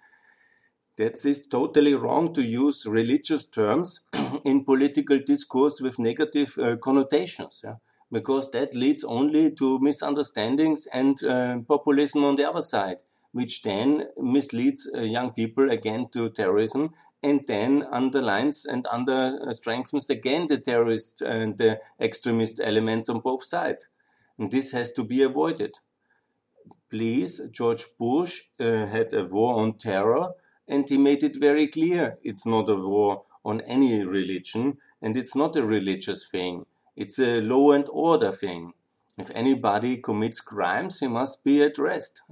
That 0.96 1.24
is 1.24 1.46
totally 1.48 1.94
wrong 1.94 2.33
to 2.35 2.42
use 2.42 2.87
religious 2.87 3.46
terms 3.46 4.02
in 4.44 4.64
political 4.64 5.18
discourse 5.18 5.80
with 5.80 5.98
negative 5.98 6.57
uh, 6.59 6.76
connotations, 6.76 7.62
yeah? 7.64 7.76
because 8.12 8.50
that 8.52 8.74
leads 8.74 9.02
only 9.02 9.50
to 9.52 9.80
misunderstandings 9.80 10.87
and 10.87 11.22
uh, 11.24 11.59
populism 11.66 12.22
on 12.22 12.37
the 12.37 12.48
other 12.48 12.62
side, 12.62 12.98
which 13.33 13.62
then 13.62 14.07
misleads 14.16 14.88
uh, 14.94 15.00
young 15.00 15.33
people 15.33 15.68
again 15.68 16.07
to 16.12 16.30
terrorism 16.30 16.90
and 17.24 17.40
then 17.48 17.85
underlines 17.90 18.66
and 18.66 18.87
under 18.87 19.40
uh, 19.42 19.52
strengthens 19.52 20.11
again 20.11 20.46
the 20.46 20.59
terrorist 20.59 21.22
and 21.22 21.59
the 21.59 21.80
extremist 22.00 22.61
elements 22.62 23.09
on 23.09 23.18
both 23.18 23.42
sides. 23.42 23.88
And 24.38 24.50
this 24.50 24.72
has 24.72 24.92
to 24.92 25.02
be 25.02 25.22
avoided. 25.22 25.78
Please, 26.90 27.40
George 27.50 27.87
Bush 27.98 28.42
uh, 28.61 28.87
had 28.87 29.12
a 29.12 29.24
war 29.24 29.61
on 29.61 29.72
terror 29.72 30.35
and 30.68 30.88
he 30.88 30.98
made 30.98 31.22
it 31.22 31.37
very 31.37 31.68
clear 31.68 32.18
it's 32.22 32.46
not 32.46 32.68
a 32.68 32.74
war 32.74 33.24
on 33.44 33.61
any 33.62 34.05
religion 34.05 34.79
and 35.03 35.16
it's 35.16 35.35
not 35.35 35.57
a 35.57 35.64
religious 35.64 36.27
thing. 36.27 36.64
It's 36.96 37.18
a 37.18 37.40
law 37.40 37.72
and 37.72 37.87
order 37.90 38.33
thing. 38.33 38.72
If 39.18 39.31
anybody 39.35 39.98
commits 39.98 40.40
crimes, 40.40 41.00
he 41.00 41.09
must 41.09 41.44
be 41.44 41.61
addressed 41.61 42.22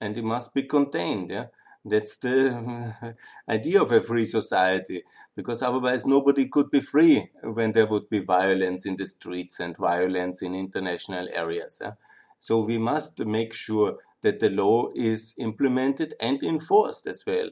and 0.00 0.16
he 0.16 0.22
must 0.22 0.54
be 0.54 0.62
contained. 0.62 1.30
Yeah? 1.30 1.46
That's 1.84 2.16
the 2.16 3.16
idea 3.48 3.82
of 3.82 3.92
a 3.92 4.00
free 4.00 4.26
society, 4.26 5.02
because 5.34 5.62
otherwise 5.62 6.06
nobody 6.06 6.46
could 6.46 6.70
be 6.70 6.80
free 6.80 7.30
when 7.42 7.72
there 7.72 7.86
would 7.86 8.08
be 8.08 8.20
violence 8.20 8.86
in 8.86 8.96
the 8.96 9.06
streets 9.06 9.60
and 9.60 9.76
violence 9.76 10.42
in 10.42 10.54
international 10.54 11.28
areas. 11.34 11.80
Yeah? 11.82 11.92
So 12.38 12.60
we 12.60 12.78
must 12.78 13.24
make 13.24 13.52
sure 13.52 13.98
that 14.22 14.40
the 14.40 14.50
law 14.50 14.90
is 14.94 15.34
implemented 15.38 16.14
and 16.20 16.42
enforced 16.42 17.06
as 17.06 17.24
well. 17.26 17.50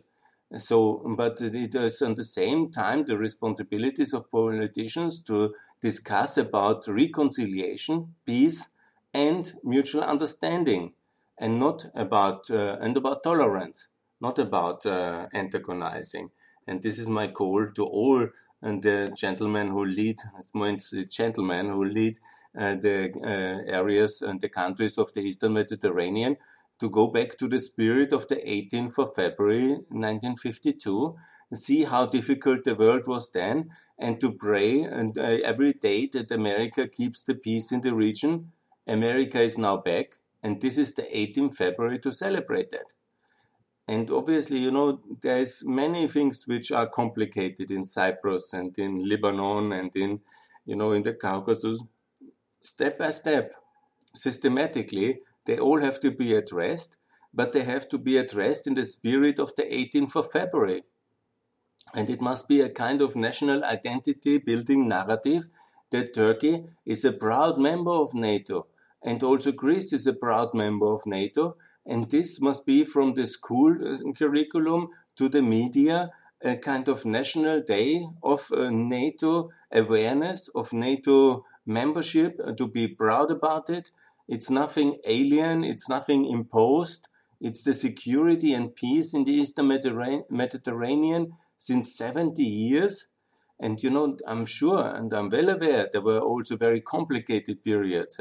So, 0.56 1.02
but 1.16 1.40
it 1.42 1.74
is 1.74 2.00
at 2.00 2.16
the 2.16 2.24
same 2.24 2.70
time 2.70 3.04
the 3.04 3.18
responsibilities 3.18 4.14
of 4.14 4.30
politicians 4.30 5.20
to 5.24 5.54
discuss 5.80 6.38
about 6.38 6.88
reconciliation, 6.88 8.14
peace, 8.24 8.68
and 9.12 9.52
mutual 9.62 10.02
understanding, 10.02 10.94
and 11.38 11.61
not 11.61 11.87
about 11.94 12.50
uh, 12.50 12.78
and 12.80 12.96
about 12.96 13.22
tolerance, 13.22 13.88
not 14.20 14.38
about 14.38 14.87
uh, 14.87 15.26
antagonizing. 15.34 16.30
And 16.66 16.82
this 16.82 16.98
is 16.98 17.08
my 17.08 17.28
call 17.28 17.66
to 17.66 17.84
all 17.84 18.28
and 18.61 18.82
the 18.82 19.12
gentlemen 19.16 19.68
who 19.68 19.84
lead, 19.84 20.18
the 20.52 21.06
gentlemen 21.08 21.70
who 21.70 21.84
lead 21.84 22.18
uh, 22.58 22.74
the 22.74 23.12
uh, 23.22 23.70
areas 23.70 24.22
and 24.22 24.40
the 24.40 24.48
countries 24.48 24.98
of 24.98 25.12
the 25.12 25.20
Eastern 25.20 25.52
Mediterranean 25.52 26.37
to 26.78 26.88
go 26.88 27.08
back 27.08 27.36
to 27.38 27.48
the 27.48 27.58
spirit 27.58 28.12
of 28.12 28.28
the 28.28 28.36
18th 28.36 28.98
of 28.98 29.14
February 29.14 29.68
1952, 29.88 31.16
see 31.52 31.84
how 31.84 32.06
difficult 32.06 32.64
the 32.64 32.74
world 32.74 33.06
was 33.06 33.30
then, 33.30 33.70
and 33.98 34.20
to 34.20 34.32
pray 34.32 34.82
and 34.82 35.18
uh, 35.18 35.38
every 35.44 35.72
day 35.72 36.06
that 36.06 36.30
America 36.30 36.86
keeps 36.86 37.22
the 37.22 37.34
peace 37.34 37.72
in 37.72 37.80
the 37.80 37.94
region. 37.94 38.52
America 38.86 39.40
is 39.40 39.58
now 39.58 39.76
back, 39.76 40.16
and 40.42 40.60
this 40.60 40.78
is 40.78 40.94
the 40.94 41.02
18th 41.02 41.54
February 41.54 41.98
to 41.98 42.12
celebrate 42.12 42.70
that. 42.70 42.92
And 43.88 44.10
obviously, 44.10 44.58
you 44.58 44.70
know, 44.70 45.00
there's 45.22 45.64
many 45.64 46.06
things 46.08 46.46
which 46.46 46.70
are 46.70 46.86
complicated 46.86 47.70
in 47.70 47.86
Cyprus 47.86 48.52
and 48.52 48.78
in 48.78 49.08
Lebanon 49.08 49.72
and 49.72 49.90
in, 49.96 50.20
you 50.66 50.76
know, 50.76 50.92
in 50.92 51.02
the 51.02 51.14
Caucasus. 51.14 51.82
Step 52.62 52.98
by 52.98 53.10
step, 53.10 53.54
systematically, 54.14 55.20
they 55.48 55.58
all 55.58 55.80
have 55.80 55.98
to 56.00 56.11
be 56.11 56.34
addressed, 56.34 56.98
but 57.32 57.52
they 57.52 57.64
have 57.64 57.88
to 57.88 57.96
be 57.98 58.18
addressed 58.18 58.66
in 58.66 58.74
the 58.74 58.84
spirit 58.84 59.38
of 59.38 59.54
the 59.56 59.62
18th 59.62 60.14
of 60.14 60.30
February. 60.30 60.82
And 61.94 62.11
it 62.11 62.20
must 62.20 62.48
be 62.48 62.61
a 62.61 62.68
kind 62.68 63.00
of 63.00 63.16
national 63.16 63.64
identity 63.64 64.37
building 64.37 64.87
narrative 64.87 65.48
that 65.90 66.12
Turkey 66.12 66.66
is 66.84 67.02
a 67.04 67.12
proud 67.12 67.56
member 67.56 67.90
of 67.90 68.12
NATO 68.12 68.66
and 69.02 69.22
also 69.22 69.50
Greece 69.50 69.94
is 69.94 70.06
a 70.06 70.12
proud 70.12 70.52
member 70.52 70.92
of 70.92 71.06
NATO 71.06 71.56
and 71.87 72.11
this 72.11 72.42
must 72.42 72.66
be 72.66 72.84
from 72.84 73.14
the 73.14 73.26
school 73.26 73.72
uh, 73.82 74.12
curriculum 74.12 74.88
to 75.16 75.30
the 75.30 75.40
media, 75.40 76.11
a 76.42 76.56
kind 76.56 76.87
of 76.88 77.06
national 77.06 77.62
day 77.62 78.06
of 78.22 78.52
uh, 78.52 78.68
NATO 78.68 79.50
awareness, 79.72 80.48
of 80.54 80.74
NATO 80.74 81.46
membership, 81.64 82.38
uh, 82.44 82.52
to 82.52 82.68
be 82.68 82.87
proud 82.87 83.30
about 83.30 83.70
it. 83.70 83.90
It's 84.28 84.50
nothing 84.50 84.98
alien, 85.04 85.64
it's 85.64 85.88
nothing 85.88 86.26
imposed. 86.26 87.08
It's 87.40 87.64
the 87.64 87.72
security 87.72 88.52
and 88.52 88.74
peace 88.74 89.14
in 89.14 89.24
the 89.24 89.32
Eastern 89.32 89.68
Mediterranean 89.68 91.32
since 91.56 91.96
70 91.96 92.42
years. 92.42 93.08
And 93.60 93.82
you 93.82 93.90
know, 93.90 94.16
I'm 94.26 94.44
sure 94.44 94.86
and 94.94 95.12
I'm 95.14 95.28
well 95.30 95.48
aware 95.48 95.88
there 95.90 96.00
were 96.00 96.20
also 96.20 96.56
very 96.56 96.80
complicated 96.80 97.64
periods. 97.64 98.20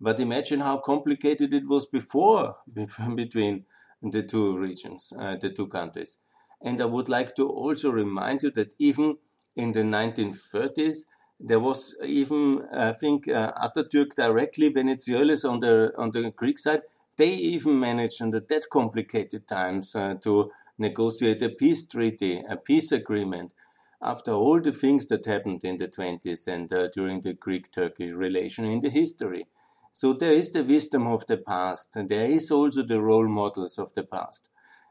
But 0.00 0.20
imagine 0.20 0.60
how 0.60 0.78
complicated 0.78 1.52
it 1.52 1.66
was 1.66 1.86
before 1.86 2.56
between 3.14 3.64
the 4.02 4.22
two 4.22 4.56
regions, 4.58 5.12
uh, 5.18 5.36
the 5.36 5.50
two 5.50 5.66
countries. 5.66 6.18
And 6.62 6.80
I 6.80 6.84
would 6.84 7.08
like 7.08 7.34
to 7.36 7.48
also 7.48 7.90
remind 7.90 8.42
you 8.42 8.50
that 8.52 8.74
even 8.78 9.16
in 9.56 9.72
the 9.72 9.82
1930s, 9.82 11.06
there 11.40 11.60
was 11.60 11.94
even, 12.04 12.66
I 12.72 12.92
think, 12.92 13.28
uh, 13.28 13.52
Atatürk 13.52 14.14
directly, 14.14 14.72
Venizelos 14.72 15.48
on 15.48 15.60
the 15.60 15.92
on 15.96 16.10
the 16.10 16.30
Greek 16.30 16.58
side, 16.58 16.82
they 17.16 17.30
even 17.30 17.78
managed 17.78 18.20
under 18.22 18.40
that 18.40 18.68
complicated 18.70 19.46
times 19.46 19.94
uh, 19.94 20.14
to 20.22 20.50
negotiate 20.78 21.42
a 21.42 21.48
peace 21.48 21.86
treaty, 21.86 22.42
a 22.48 22.56
peace 22.56 22.92
agreement. 22.92 23.52
After 24.00 24.30
all 24.32 24.60
the 24.60 24.72
things 24.72 25.08
that 25.08 25.26
happened 25.26 25.64
in 25.64 25.76
the 25.78 25.88
20s 25.88 26.46
and 26.46 26.72
uh, 26.72 26.88
during 26.94 27.20
the 27.20 27.32
Greek-Turkish 27.32 28.14
relation 28.14 28.64
in 28.64 28.78
the 28.78 28.90
history, 28.90 29.48
so 29.92 30.12
there 30.12 30.32
is 30.32 30.52
the 30.52 30.62
wisdom 30.62 31.08
of 31.08 31.26
the 31.26 31.36
past, 31.36 31.96
and 31.96 32.08
there 32.08 32.30
is 32.30 32.52
also 32.52 32.84
the 32.84 33.00
role 33.00 33.26
models 33.26 33.78
of 33.78 33.94
the 33.94 34.04
past. 34.04 34.48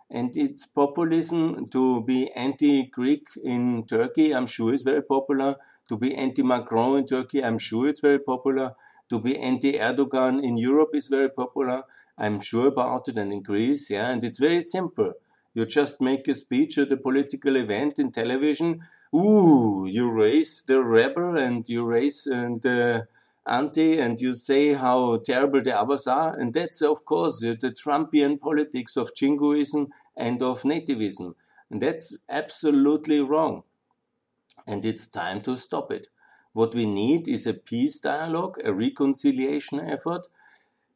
And 0.09 0.35
it's 0.35 0.65
populism 0.65 1.67
to 1.69 2.03
be 2.03 2.29
anti-Greek 2.31 3.27
in 3.41 3.85
Turkey, 3.85 4.33
I'm 4.33 4.45
sure 4.45 4.73
is 4.73 4.81
very 4.81 5.03
popular. 5.03 5.55
To 5.89 5.97
be 5.97 6.15
anti-Macron 6.15 6.99
in 6.99 7.05
Turkey, 7.05 7.43
I'm 7.43 7.57
sure 7.57 7.87
it's 7.87 8.01
very 8.01 8.19
popular. 8.19 8.75
To 9.09 9.19
be 9.19 9.37
anti-Erdogan 9.37 10.43
in 10.43 10.57
Europe 10.57 10.91
is 10.93 11.07
very 11.07 11.29
popular. 11.29 11.83
I'm 12.17 12.39
sure 12.39 12.67
about 12.67 13.07
it, 13.07 13.17
and 13.17 13.31
in 13.31 13.41
Greece, 13.41 13.89
yeah. 13.89 14.09
And 14.09 14.23
it's 14.23 14.39
very 14.39 14.61
simple. 14.61 15.13
You 15.53 15.65
just 15.65 16.01
make 16.01 16.27
a 16.27 16.33
speech 16.33 16.77
at 16.77 16.91
a 16.91 16.97
political 16.97 17.55
event 17.55 17.99
in 17.99 18.11
television. 18.11 18.81
Ooh, 19.15 19.87
you 19.89 20.11
raise 20.11 20.61
the 20.61 20.83
rebel 20.83 21.37
and 21.37 21.67
you 21.67 21.85
raise 21.85 22.27
and 22.27 22.63
uh, 22.65 23.03
anti 23.47 23.97
and 23.97 24.19
you 24.19 24.33
say 24.35 24.73
how 24.73 25.17
terrible 25.17 25.61
the 25.61 25.79
others 25.79 26.05
are. 26.05 26.37
And 26.37 26.53
that's, 26.53 26.81
of 26.81 27.05
course, 27.05 27.39
the 27.39 27.55
Trumpian 27.55 28.39
politics 28.39 28.97
of 28.97 29.15
jingoism 29.15 29.87
and 30.15 30.41
of 30.41 30.63
nativism. 30.63 31.35
And 31.71 31.81
that's 31.81 32.17
absolutely 32.29 33.21
wrong. 33.21 33.63
And 34.67 34.83
it's 34.83 35.07
time 35.07 35.41
to 35.41 35.57
stop 35.57 35.91
it. 35.91 36.07
What 36.53 36.75
we 36.75 36.85
need 36.85 37.27
is 37.27 37.47
a 37.47 37.53
peace 37.53 37.99
dialogue, 37.99 38.59
a 38.63 38.73
reconciliation 38.73 39.79
effort, 39.79 40.27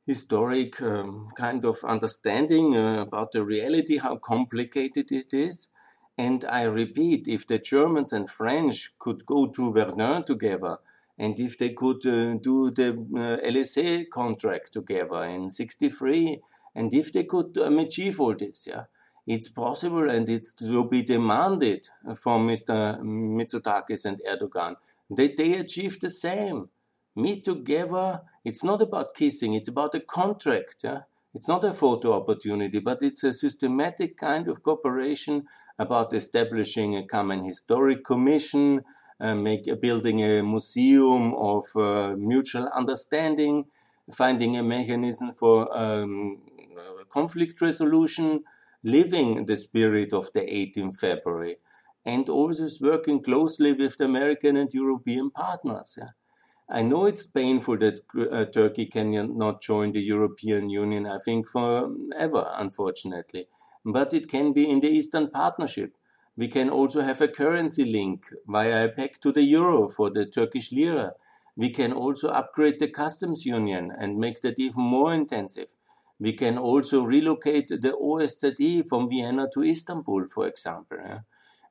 historic 0.05 0.81
um, 0.81 1.29
kind 1.35 1.63
of 1.65 1.77
understanding 1.83 2.75
uh, 2.75 3.01
about 3.01 3.31
the 3.31 3.43
reality, 3.43 3.97
how 3.97 4.17
complicated 4.17 5.11
it 5.11 5.27
is. 5.31 5.69
And 6.17 6.43
I 6.45 6.63
repeat, 6.63 7.27
if 7.27 7.47
the 7.47 7.59
Germans 7.59 8.11
and 8.11 8.29
French 8.29 8.93
could 8.99 9.25
go 9.25 9.47
to 9.47 9.71
Verdun 9.71 10.23
together, 10.23 10.77
and 11.17 11.39
if 11.39 11.57
they 11.57 11.69
could 11.69 12.05
uh, 12.05 12.35
do 12.35 12.71
the 12.71 12.89
uh, 12.89 13.47
Élysée 13.47 14.09
contract 14.09 14.73
together 14.73 15.23
in 15.23 15.49
63, 15.49 16.41
and 16.75 16.93
if 16.93 17.11
they 17.13 17.23
could 17.23 17.57
um, 17.57 17.79
achieve 17.79 18.19
all 18.19 18.35
this, 18.35 18.67
yeah, 18.67 18.85
it's 19.27 19.47
possible 19.47 20.09
and 20.09 20.27
it's 20.29 20.53
to 20.53 20.83
be 20.87 21.03
demanded 21.03 21.87
from 22.15 22.47
Mr. 22.47 22.99
Mitsotakis 23.01 24.05
and 24.05 24.19
Erdogan 24.27 24.75
that 25.09 25.37
they 25.37 25.53
achieve 25.53 25.99
the 25.99 26.09
same. 26.09 26.69
Meet 27.15 27.43
together. 27.43 28.21
It's 28.43 28.63
not 28.63 28.81
about 28.81 29.13
kissing, 29.13 29.53
it's 29.53 29.67
about 29.67 29.93
a 29.95 29.99
contract. 29.99 30.77
Yeah? 30.83 31.01
It's 31.33 31.47
not 31.47 31.63
a 31.63 31.73
photo 31.73 32.13
opportunity, 32.13 32.79
but 32.79 33.03
it's 33.03 33.23
a 33.23 33.33
systematic 33.33 34.17
kind 34.17 34.47
of 34.47 34.63
cooperation 34.63 35.45
about 35.77 36.13
establishing 36.13 36.95
a 36.95 37.05
common 37.05 37.43
historic 37.43 38.03
commission, 38.03 38.81
uh, 39.19 39.35
make 39.35 39.65
building 39.81 40.23
a 40.23 40.41
museum 40.41 41.33
of 41.35 41.65
uh, 41.75 42.15
mutual 42.17 42.67
understanding, 42.69 43.65
finding 44.11 44.57
a 44.57 44.63
mechanism 44.63 45.31
for 45.33 45.75
um, 45.77 46.39
conflict 47.09 47.61
resolution, 47.61 48.43
living 48.83 49.45
the 49.45 49.55
spirit 49.55 50.13
of 50.13 50.31
the 50.33 50.41
18th 50.41 50.99
February, 50.99 51.57
and 52.05 52.27
also 52.29 52.67
working 52.81 53.21
closely 53.21 53.73
with 53.73 53.97
the 53.97 54.05
American 54.05 54.55
and 54.57 54.73
European 54.73 55.29
partners. 55.29 55.99
I 56.69 56.83
know 56.83 57.05
it's 57.05 57.27
painful 57.27 57.77
that 57.79 57.99
uh, 58.17 58.45
Turkey 58.45 58.85
cannot 58.85 59.61
join 59.61 59.91
the 59.91 60.01
European 60.01 60.69
Union, 60.69 61.05
I 61.05 61.17
think, 61.17 61.49
forever, 61.49 62.49
unfortunately. 62.55 63.47
But 63.83 64.13
it 64.13 64.29
can 64.29 64.53
be 64.53 64.69
in 64.69 64.79
the 64.79 64.87
Eastern 64.87 65.29
Partnership. 65.29 65.97
We 66.37 66.47
can 66.47 66.69
also 66.69 67.01
have 67.01 67.19
a 67.19 67.27
currency 67.27 67.83
link 67.83 68.27
via 68.47 68.85
a 68.85 68.89
peg 68.89 69.19
to 69.21 69.33
the 69.33 69.43
euro 69.43 69.89
for 69.89 70.09
the 70.09 70.25
Turkish 70.25 70.71
lira. 70.71 71.11
We 71.57 71.71
can 71.71 71.91
also 71.91 72.29
upgrade 72.29 72.79
the 72.79 72.87
customs 72.87 73.45
union 73.45 73.91
and 73.95 74.17
make 74.17 74.41
that 74.41 74.57
even 74.57 74.81
more 74.81 75.13
intensive. 75.13 75.73
We 76.21 76.33
can 76.33 76.59
also 76.59 77.03
relocate 77.03 77.69
the 77.69 77.93
OSZE 77.99 78.87
from 78.87 79.09
Vienna 79.09 79.49
to 79.55 79.63
Istanbul, 79.63 80.27
for 80.27 80.47
example. 80.47 80.99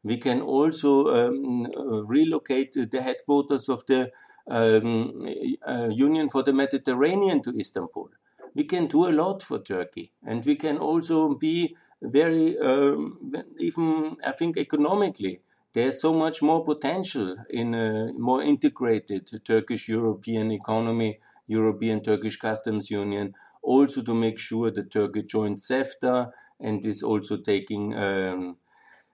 We 0.03 0.17
can 0.17 0.41
also 0.41 1.07
um, 1.07 1.69
relocate 2.09 2.73
the 2.73 3.01
headquarters 3.01 3.69
of 3.69 3.87
the 3.87 4.11
um, 4.49 5.21
uh, 5.65 5.89
Union 5.93 6.29
for 6.29 6.43
the 6.43 6.53
Mediterranean 6.53 7.41
to 7.43 7.51
Istanbul. 7.57 8.11
We 8.53 8.65
can 8.65 8.89
do 8.89 9.07
a 9.07 9.13
lot 9.13 9.41
for 9.41 9.61
Turkey, 9.61 10.11
and 10.27 10.45
we 10.45 10.57
can 10.57 10.79
also 10.79 11.37
be 11.37 11.77
very, 12.03 12.59
um, 12.59 13.33
even 13.61 14.17
I 14.27 14.33
think 14.33 14.57
economically, 14.57 15.43
there's 15.75 16.01
so 16.01 16.13
much 16.13 16.43
more 16.43 16.65
potential 16.65 17.37
in 17.49 17.75
a 17.75 18.13
more 18.15 18.43
integrated 18.43 19.31
Turkish 19.45 19.89
European 19.89 20.51
economy, 20.51 21.21
European 21.47 22.03
Turkish 22.03 22.37
customs 22.37 22.91
union, 22.91 23.35
also 23.63 24.03
to 24.03 24.15
make 24.15 24.39
sure 24.39 24.71
that 24.71 24.91
Turkey 24.91 25.23
joins 25.23 25.67
CEFTA 25.67 26.31
and 26.59 26.85
is 26.85 27.03
also 27.03 27.37
taking 27.37 27.95
um, 27.95 28.57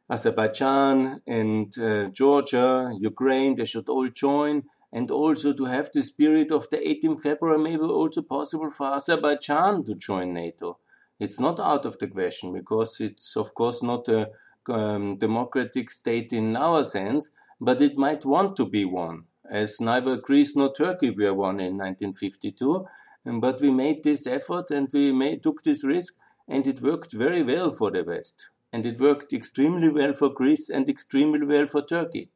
Azerbaijan 0.08 1.22
and 1.26 1.76
uh, 1.78 2.08
Georgia, 2.08 2.92
Ukraine, 2.98 3.54
they 3.54 3.64
should 3.64 3.88
all 3.88 4.08
join. 4.08 4.64
and 4.92 5.10
also 5.10 5.52
to 5.52 5.64
have 5.66 5.90
the 5.92 6.02
spirit 6.02 6.50
of 6.50 6.70
the 6.70 6.78
18th 6.78 7.20
February, 7.20 7.58
maybe 7.58 7.82
also 7.82 8.22
possible 8.22 8.70
for 8.70 8.94
Azerbaijan 8.94 9.84
to 9.84 9.94
join 9.94 10.32
NATO. 10.32 10.78
It's 11.18 11.40
not 11.40 11.60
out 11.60 11.84
of 11.84 11.98
the 11.98 12.06
question 12.06 12.52
because 12.52 13.00
it's, 13.00 13.36
of 13.36 13.54
course, 13.54 13.82
not 13.82 14.08
a 14.08 14.30
um, 14.68 15.16
democratic 15.16 15.90
state 15.90 16.32
in 16.32 16.56
our 16.56 16.84
sense, 16.84 17.32
but 17.60 17.80
it 17.80 17.96
might 17.96 18.24
want 18.24 18.56
to 18.56 18.66
be 18.66 18.84
one, 18.84 19.24
as 19.48 19.80
neither 19.80 20.16
Greece 20.16 20.54
nor 20.56 20.72
Turkey 20.72 21.10
were 21.10 21.34
one 21.34 21.60
in 21.60 21.76
1952. 21.76 22.86
But 23.26 23.60
we 23.60 23.70
made 23.70 24.04
this 24.04 24.24
effort 24.26 24.70
and 24.70 24.88
we 24.92 25.10
made, 25.10 25.42
took 25.42 25.62
this 25.62 25.82
risk, 25.82 26.14
and 26.46 26.64
it 26.64 26.80
worked 26.80 27.12
very 27.12 27.42
well 27.42 27.72
for 27.72 27.90
the 27.90 28.04
West. 28.04 28.48
And 28.72 28.86
it 28.86 29.00
worked 29.00 29.32
extremely 29.32 29.88
well 29.88 30.12
for 30.12 30.28
Greece 30.28 30.70
and 30.70 30.88
extremely 30.88 31.44
well 31.44 31.66
for 31.66 31.82
Turkey. 31.82 32.30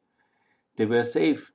They 0.75 0.85
were 0.85 1.05
safe 1.05 1.53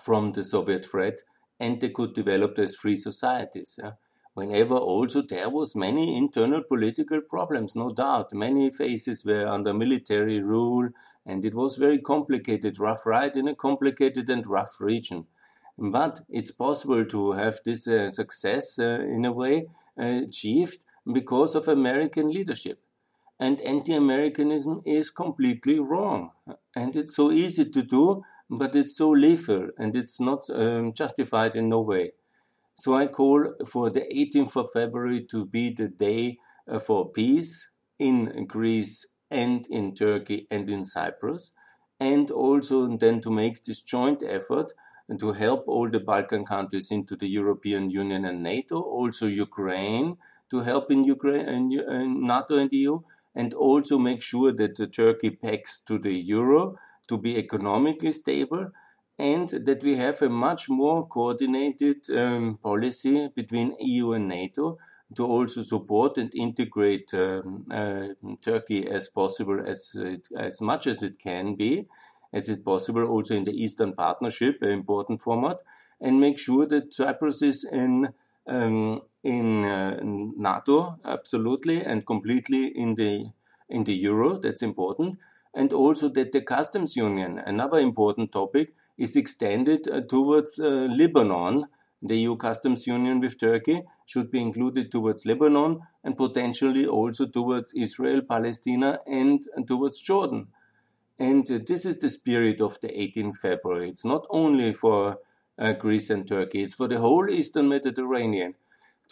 from 0.00 0.32
the 0.32 0.42
Soviet 0.42 0.84
threat 0.84 1.20
and 1.60 1.80
they 1.80 1.90
could 1.90 2.14
develop 2.14 2.58
as 2.58 2.74
free 2.74 2.96
societies. 2.96 3.78
Yeah? 3.80 3.92
Whenever 4.34 4.76
also 4.76 5.22
there 5.22 5.48
was 5.48 5.76
many 5.76 6.16
internal 6.16 6.62
political 6.64 7.20
problems, 7.20 7.76
no 7.76 7.90
doubt. 7.90 8.32
Many 8.32 8.70
phases 8.72 9.24
were 9.24 9.46
under 9.46 9.72
military 9.72 10.40
rule 10.40 10.88
and 11.24 11.44
it 11.44 11.54
was 11.54 11.76
very 11.76 12.00
complicated, 12.00 12.80
rough 12.80 13.06
ride 13.06 13.36
in 13.36 13.46
a 13.46 13.54
complicated 13.54 14.28
and 14.28 14.44
rough 14.46 14.80
region. 14.80 15.26
But 15.76 16.20
it's 16.28 16.52
possible 16.52 17.04
to 17.04 17.32
have 17.32 17.58
this 17.64 17.88
uh, 17.88 18.10
success 18.10 18.78
uh, 18.78 19.00
in 19.02 19.24
a 19.24 19.32
way 19.32 19.66
uh, 19.98 20.22
achieved 20.28 20.84
because 21.12 21.54
of 21.54 21.68
American 21.68 22.30
leadership. 22.30 22.80
And 23.40 23.60
anti 23.62 23.92
Americanism 23.92 24.82
is 24.86 25.10
completely 25.10 25.80
wrong. 25.80 26.30
And 26.76 26.94
it's 26.94 27.16
so 27.16 27.32
easy 27.32 27.64
to 27.64 27.82
do 27.82 28.22
but 28.50 28.74
it's 28.74 28.96
so 28.96 29.10
lethal 29.10 29.68
and 29.78 29.96
it's 29.96 30.20
not 30.20 30.48
um, 30.50 30.92
justified 30.92 31.56
in 31.56 31.68
no 31.68 31.80
way. 31.80 32.12
So 32.76 32.94
I 32.94 33.06
call 33.06 33.54
for 33.66 33.90
the 33.90 34.02
18th 34.12 34.56
of 34.56 34.70
February 34.72 35.24
to 35.30 35.46
be 35.46 35.72
the 35.72 35.88
day 35.88 36.38
uh, 36.68 36.78
for 36.78 37.10
peace 37.10 37.70
in 37.98 38.46
Greece 38.46 39.06
and 39.30 39.66
in 39.70 39.94
Turkey 39.94 40.46
and 40.50 40.68
in 40.68 40.84
Cyprus, 40.84 41.52
and 42.00 42.30
also 42.30 42.86
then 42.96 43.20
to 43.20 43.30
make 43.30 43.62
this 43.62 43.80
joint 43.80 44.22
effort 44.22 44.72
and 45.08 45.18
to 45.20 45.32
help 45.32 45.64
all 45.66 45.88
the 45.90 46.00
Balkan 46.00 46.44
countries 46.44 46.90
into 46.90 47.16
the 47.16 47.28
European 47.28 47.90
Union 47.90 48.24
and 48.24 48.42
NATO, 48.42 48.80
also 48.80 49.26
Ukraine 49.26 50.16
to 50.50 50.60
help 50.60 50.90
in 50.90 51.04
Ukraine 51.04 51.46
and 51.46 51.68
NATO 52.22 52.56
and 52.56 52.72
EU, 52.72 53.00
and 53.34 53.52
also 53.54 53.98
make 53.98 54.22
sure 54.22 54.52
that 54.52 54.92
Turkey 54.92 55.30
pegs 55.30 55.80
to 55.86 55.98
the 55.98 56.14
euro 56.14 56.76
to 57.08 57.18
be 57.18 57.36
economically 57.36 58.12
stable 58.12 58.70
and 59.18 59.48
that 59.48 59.82
we 59.82 59.96
have 59.96 60.22
a 60.22 60.28
much 60.28 60.68
more 60.68 61.06
coordinated 61.06 61.98
um, 62.10 62.58
policy 62.62 63.28
between 63.34 63.76
EU 63.78 64.12
and 64.12 64.28
NATO 64.28 64.78
to 65.14 65.24
also 65.24 65.62
support 65.62 66.18
and 66.18 66.32
integrate 66.34 67.12
um, 67.14 67.66
uh, 67.70 68.08
Turkey 68.42 68.88
as 68.88 69.08
possible 69.08 69.60
as 69.64 69.92
it, 69.94 70.28
as 70.36 70.60
much 70.60 70.86
as 70.86 71.02
it 71.02 71.18
can 71.18 71.54
be, 71.54 71.86
as 72.34 72.48
it's 72.48 72.62
possible 72.62 73.04
also 73.04 73.34
in 73.34 73.44
the 73.44 73.62
Eastern 73.64 73.94
Partnership, 73.94 74.58
an 74.60 74.70
important 74.70 75.22
format, 75.22 75.62
and 76.00 76.20
make 76.20 76.38
sure 76.38 76.66
that 76.66 76.92
Cyprus 76.92 77.40
is 77.40 77.64
in 77.64 78.12
um, 78.46 79.00
in 79.22 79.64
uh, 79.64 80.00
NATO 80.02 80.96
absolutely 81.02 81.82
and 81.82 82.06
completely 82.06 82.66
in 82.66 82.96
the 82.96 83.30
in 83.70 83.84
the 83.84 83.94
euro. 83.94 84.38
That's 84.38 84.62
important 84.62 85.18
and 85.54 85.72
also 85.72 86.08
that 86.08 86.32
the 86.32 86.42
customs 86.42 86.96
union, 86.96 87.38
another 87.38 87.78
important 87.78 88.32
topic, 88.32 88.74
is 88.98 89.16
extended 89.16 89.88
uh, 89.88 90.00
towards 90.00 90.58
uh, 90.58 90.88
Lebanon. 90.90 91.66
The 92.02 92.18
EU 92.18 92.36
customs 92.36 92.86
union 92.86 93.20
with 93.20 93.38
Turkey 93.40 93.82
should 94.04 94.30
be 94.30 94.40
included 94.40 94.90
towards 94.90 95.24
Lebanon 95.24 95.80
and 96.02 96.18
potentially 96.18 96.86
also 96.86 97.26
towards 97.26 97.72
Israel, 97.72 98.20
Palestine, 98.28 98.98
and 99.06 99.42
towards 99.66 100.00
Jordan. 100.00 100.48
And 101.18 101.48
uh, 101.50 101.58
this 101.64 101.86
is 101.86 101.98
the 101.98 102.10
spirit 102.10 102.60
of 102.60 102.80
the 102.80 102.88
18th 102.88 103.36
February. 103.36 103.88
It's 103.88 104.04
not 104.04 104.26
only 104.30 104.72
for 104.72 105.18
uh, 105.58 105.72
Greece 105.74 106.10
and 106.10 106.26
Turkey, 106.26 106.62
it's 106.62 106.74
for 106.74 106.88
the 106.88 106.98
whole 106.98 107.30
Eastern 107.30 107.68
Mediterranean 107.68 108.54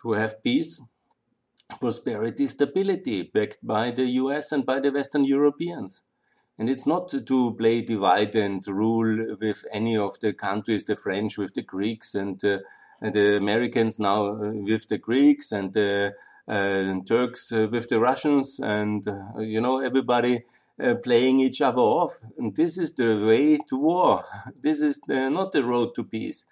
to 0.03 0.13
have 0.13 0.43
peace, 0.43 0.81
prosperity, 1.81 2.47
stability, 2.49 3.23
backed 3.23 3.59
by 3.63 3.93
the 3.93 4.05
US 4.05 4.51
and 4.51 4.67
by 4.67 4.81
the 4.81 4.91
Western 4.91 5.25
Europeans. 5.25 6.03
And 6.59 6.69
it's 6.69 6.87
not 6.87 7.09
to 7.09 7.55
play 7.55 7.83
divide 7.83 8.35
and 8.35 8.67
rule 8.67 9.37
with 9.41 9.65
any 9.73 9.97
of 9.97 10.19
the 10.21 10.33
countries, 10.33 10.85
the 10.85 10.97
French 10.97 11.39
with 11.39 11.55
the 11.55 11.63
Greeks 11.63 12.15
and, 12.15 12.45
uh, 12.45 12.59
and 13.01 13.15
the 13.15 13.37
Americans 13.37 13.99
now 13.99 14.27
uh, 14.27 14.53
with 14.53 14.89
the 14.89 14.99
Greeks 14.99 15.53
and 15.53 15.73
the 15.73 16.15
uh, 16.49 16.95
Turks 17.07 17.53
uh, 17.53 17.69
with 17.71 17.89
the 17.89 18.01
Russians 18.01 18.61
and, 18.61 19.07
you 19.39 19.61
know, 19.61 19.81
everybody 19.81 20.43
uh, 20.83 20.95
playing 20.97 21.41
each 21.41 21.61
other 21.61 21.81
off. 21.81 22.21
And 22.39 22.57
this 22.57 22.79
is 22.79 22.95
the 22.95 23.25
way 23.25 23.59
to 23.69 23.77
war. 23.77 24.25
This 24.63 24.81
is 24.81 25.01
not 25.09 25.53
the 25.53 25.63
road 25.63 25.95
to 25.95 26.05
peace. 26.05 26.47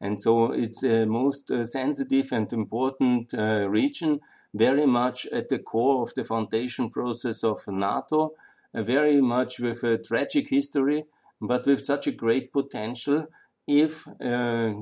And 0.00 0.20
so 0.20 0.52
it's 0.52 0.82
a 0.82 1.06
most 1.06 1.50
sensitive 1.64 2.30
and 2.32 2.52
important 2.52 3.32
region, 3.32 4.20
very 4.52 4.86
much 4.86 5.26
at 5.26 5.48
the 5.48 5.58
core 5.58 6.02
of 6.02 6.12
the 6.14 6.24
foundation 6.24 6.90
process 6.90 7.42
of 7.42 7.66
NATO 7.66 8.34
very 8.82 9.20
much 9.20 9.58
with 9.58 9.82
a 9.84 9.98
tragic 9.98 10.48
history, 10.50 11.04
but 11.40 11.66
with 11.66 11.84
such 11.84 12.06
a 12.06 12.12
great 12.12 12.52
potential 12.52 13.26
if 13.66 14.06
uh, 14.06 14.12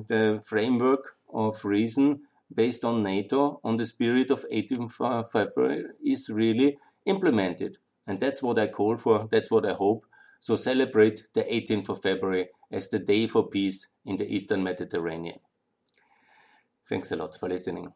the 0.07 0.41
framework 0.45 1.15
of 1.33 1.65
reason 1.65 2.21
based 2.53 2.85
on 2.85 3.03
NATO, 3.03 3.59
on 3.63 3.77
the 3.77 3.85
spirit 3.85 4.29
of 4.29 4.45
18 4.51 4.87
February, 4.89 5.85
is 6.05 6.29
really 6.29 6.77
implemented. 7.05 7.77
And 8.07 8.19
that's 8.19 8.41
what 8.41 8.59
I 8.59 8.67
call 8.67 8.97
for, 8.97 9.27
that's 9.31 9.49
what 9.49 9.65
I 9.65 9.73
hope. 9.73 10.05
So 10.39 10.55
celebrate 10.55 11.23
the 11.33 11.41
18th 11.43 11.89
of 11.89 12.01
February 12.01 12.49
as 12.71 12.89
the 12.89 12.99
day 12.99 13.27
for 13.27 13.47
peace 13.47 13.87
in 14.05 14.17
the 14.17 14.27
Eastern 14.27 14.63
Mediterranean. 14.63 15.39
Thanks 16.87 17.11
a 17.11 17.15
lot 17.15 17.35
for 17.39 17.49
listening. 17.49 17.93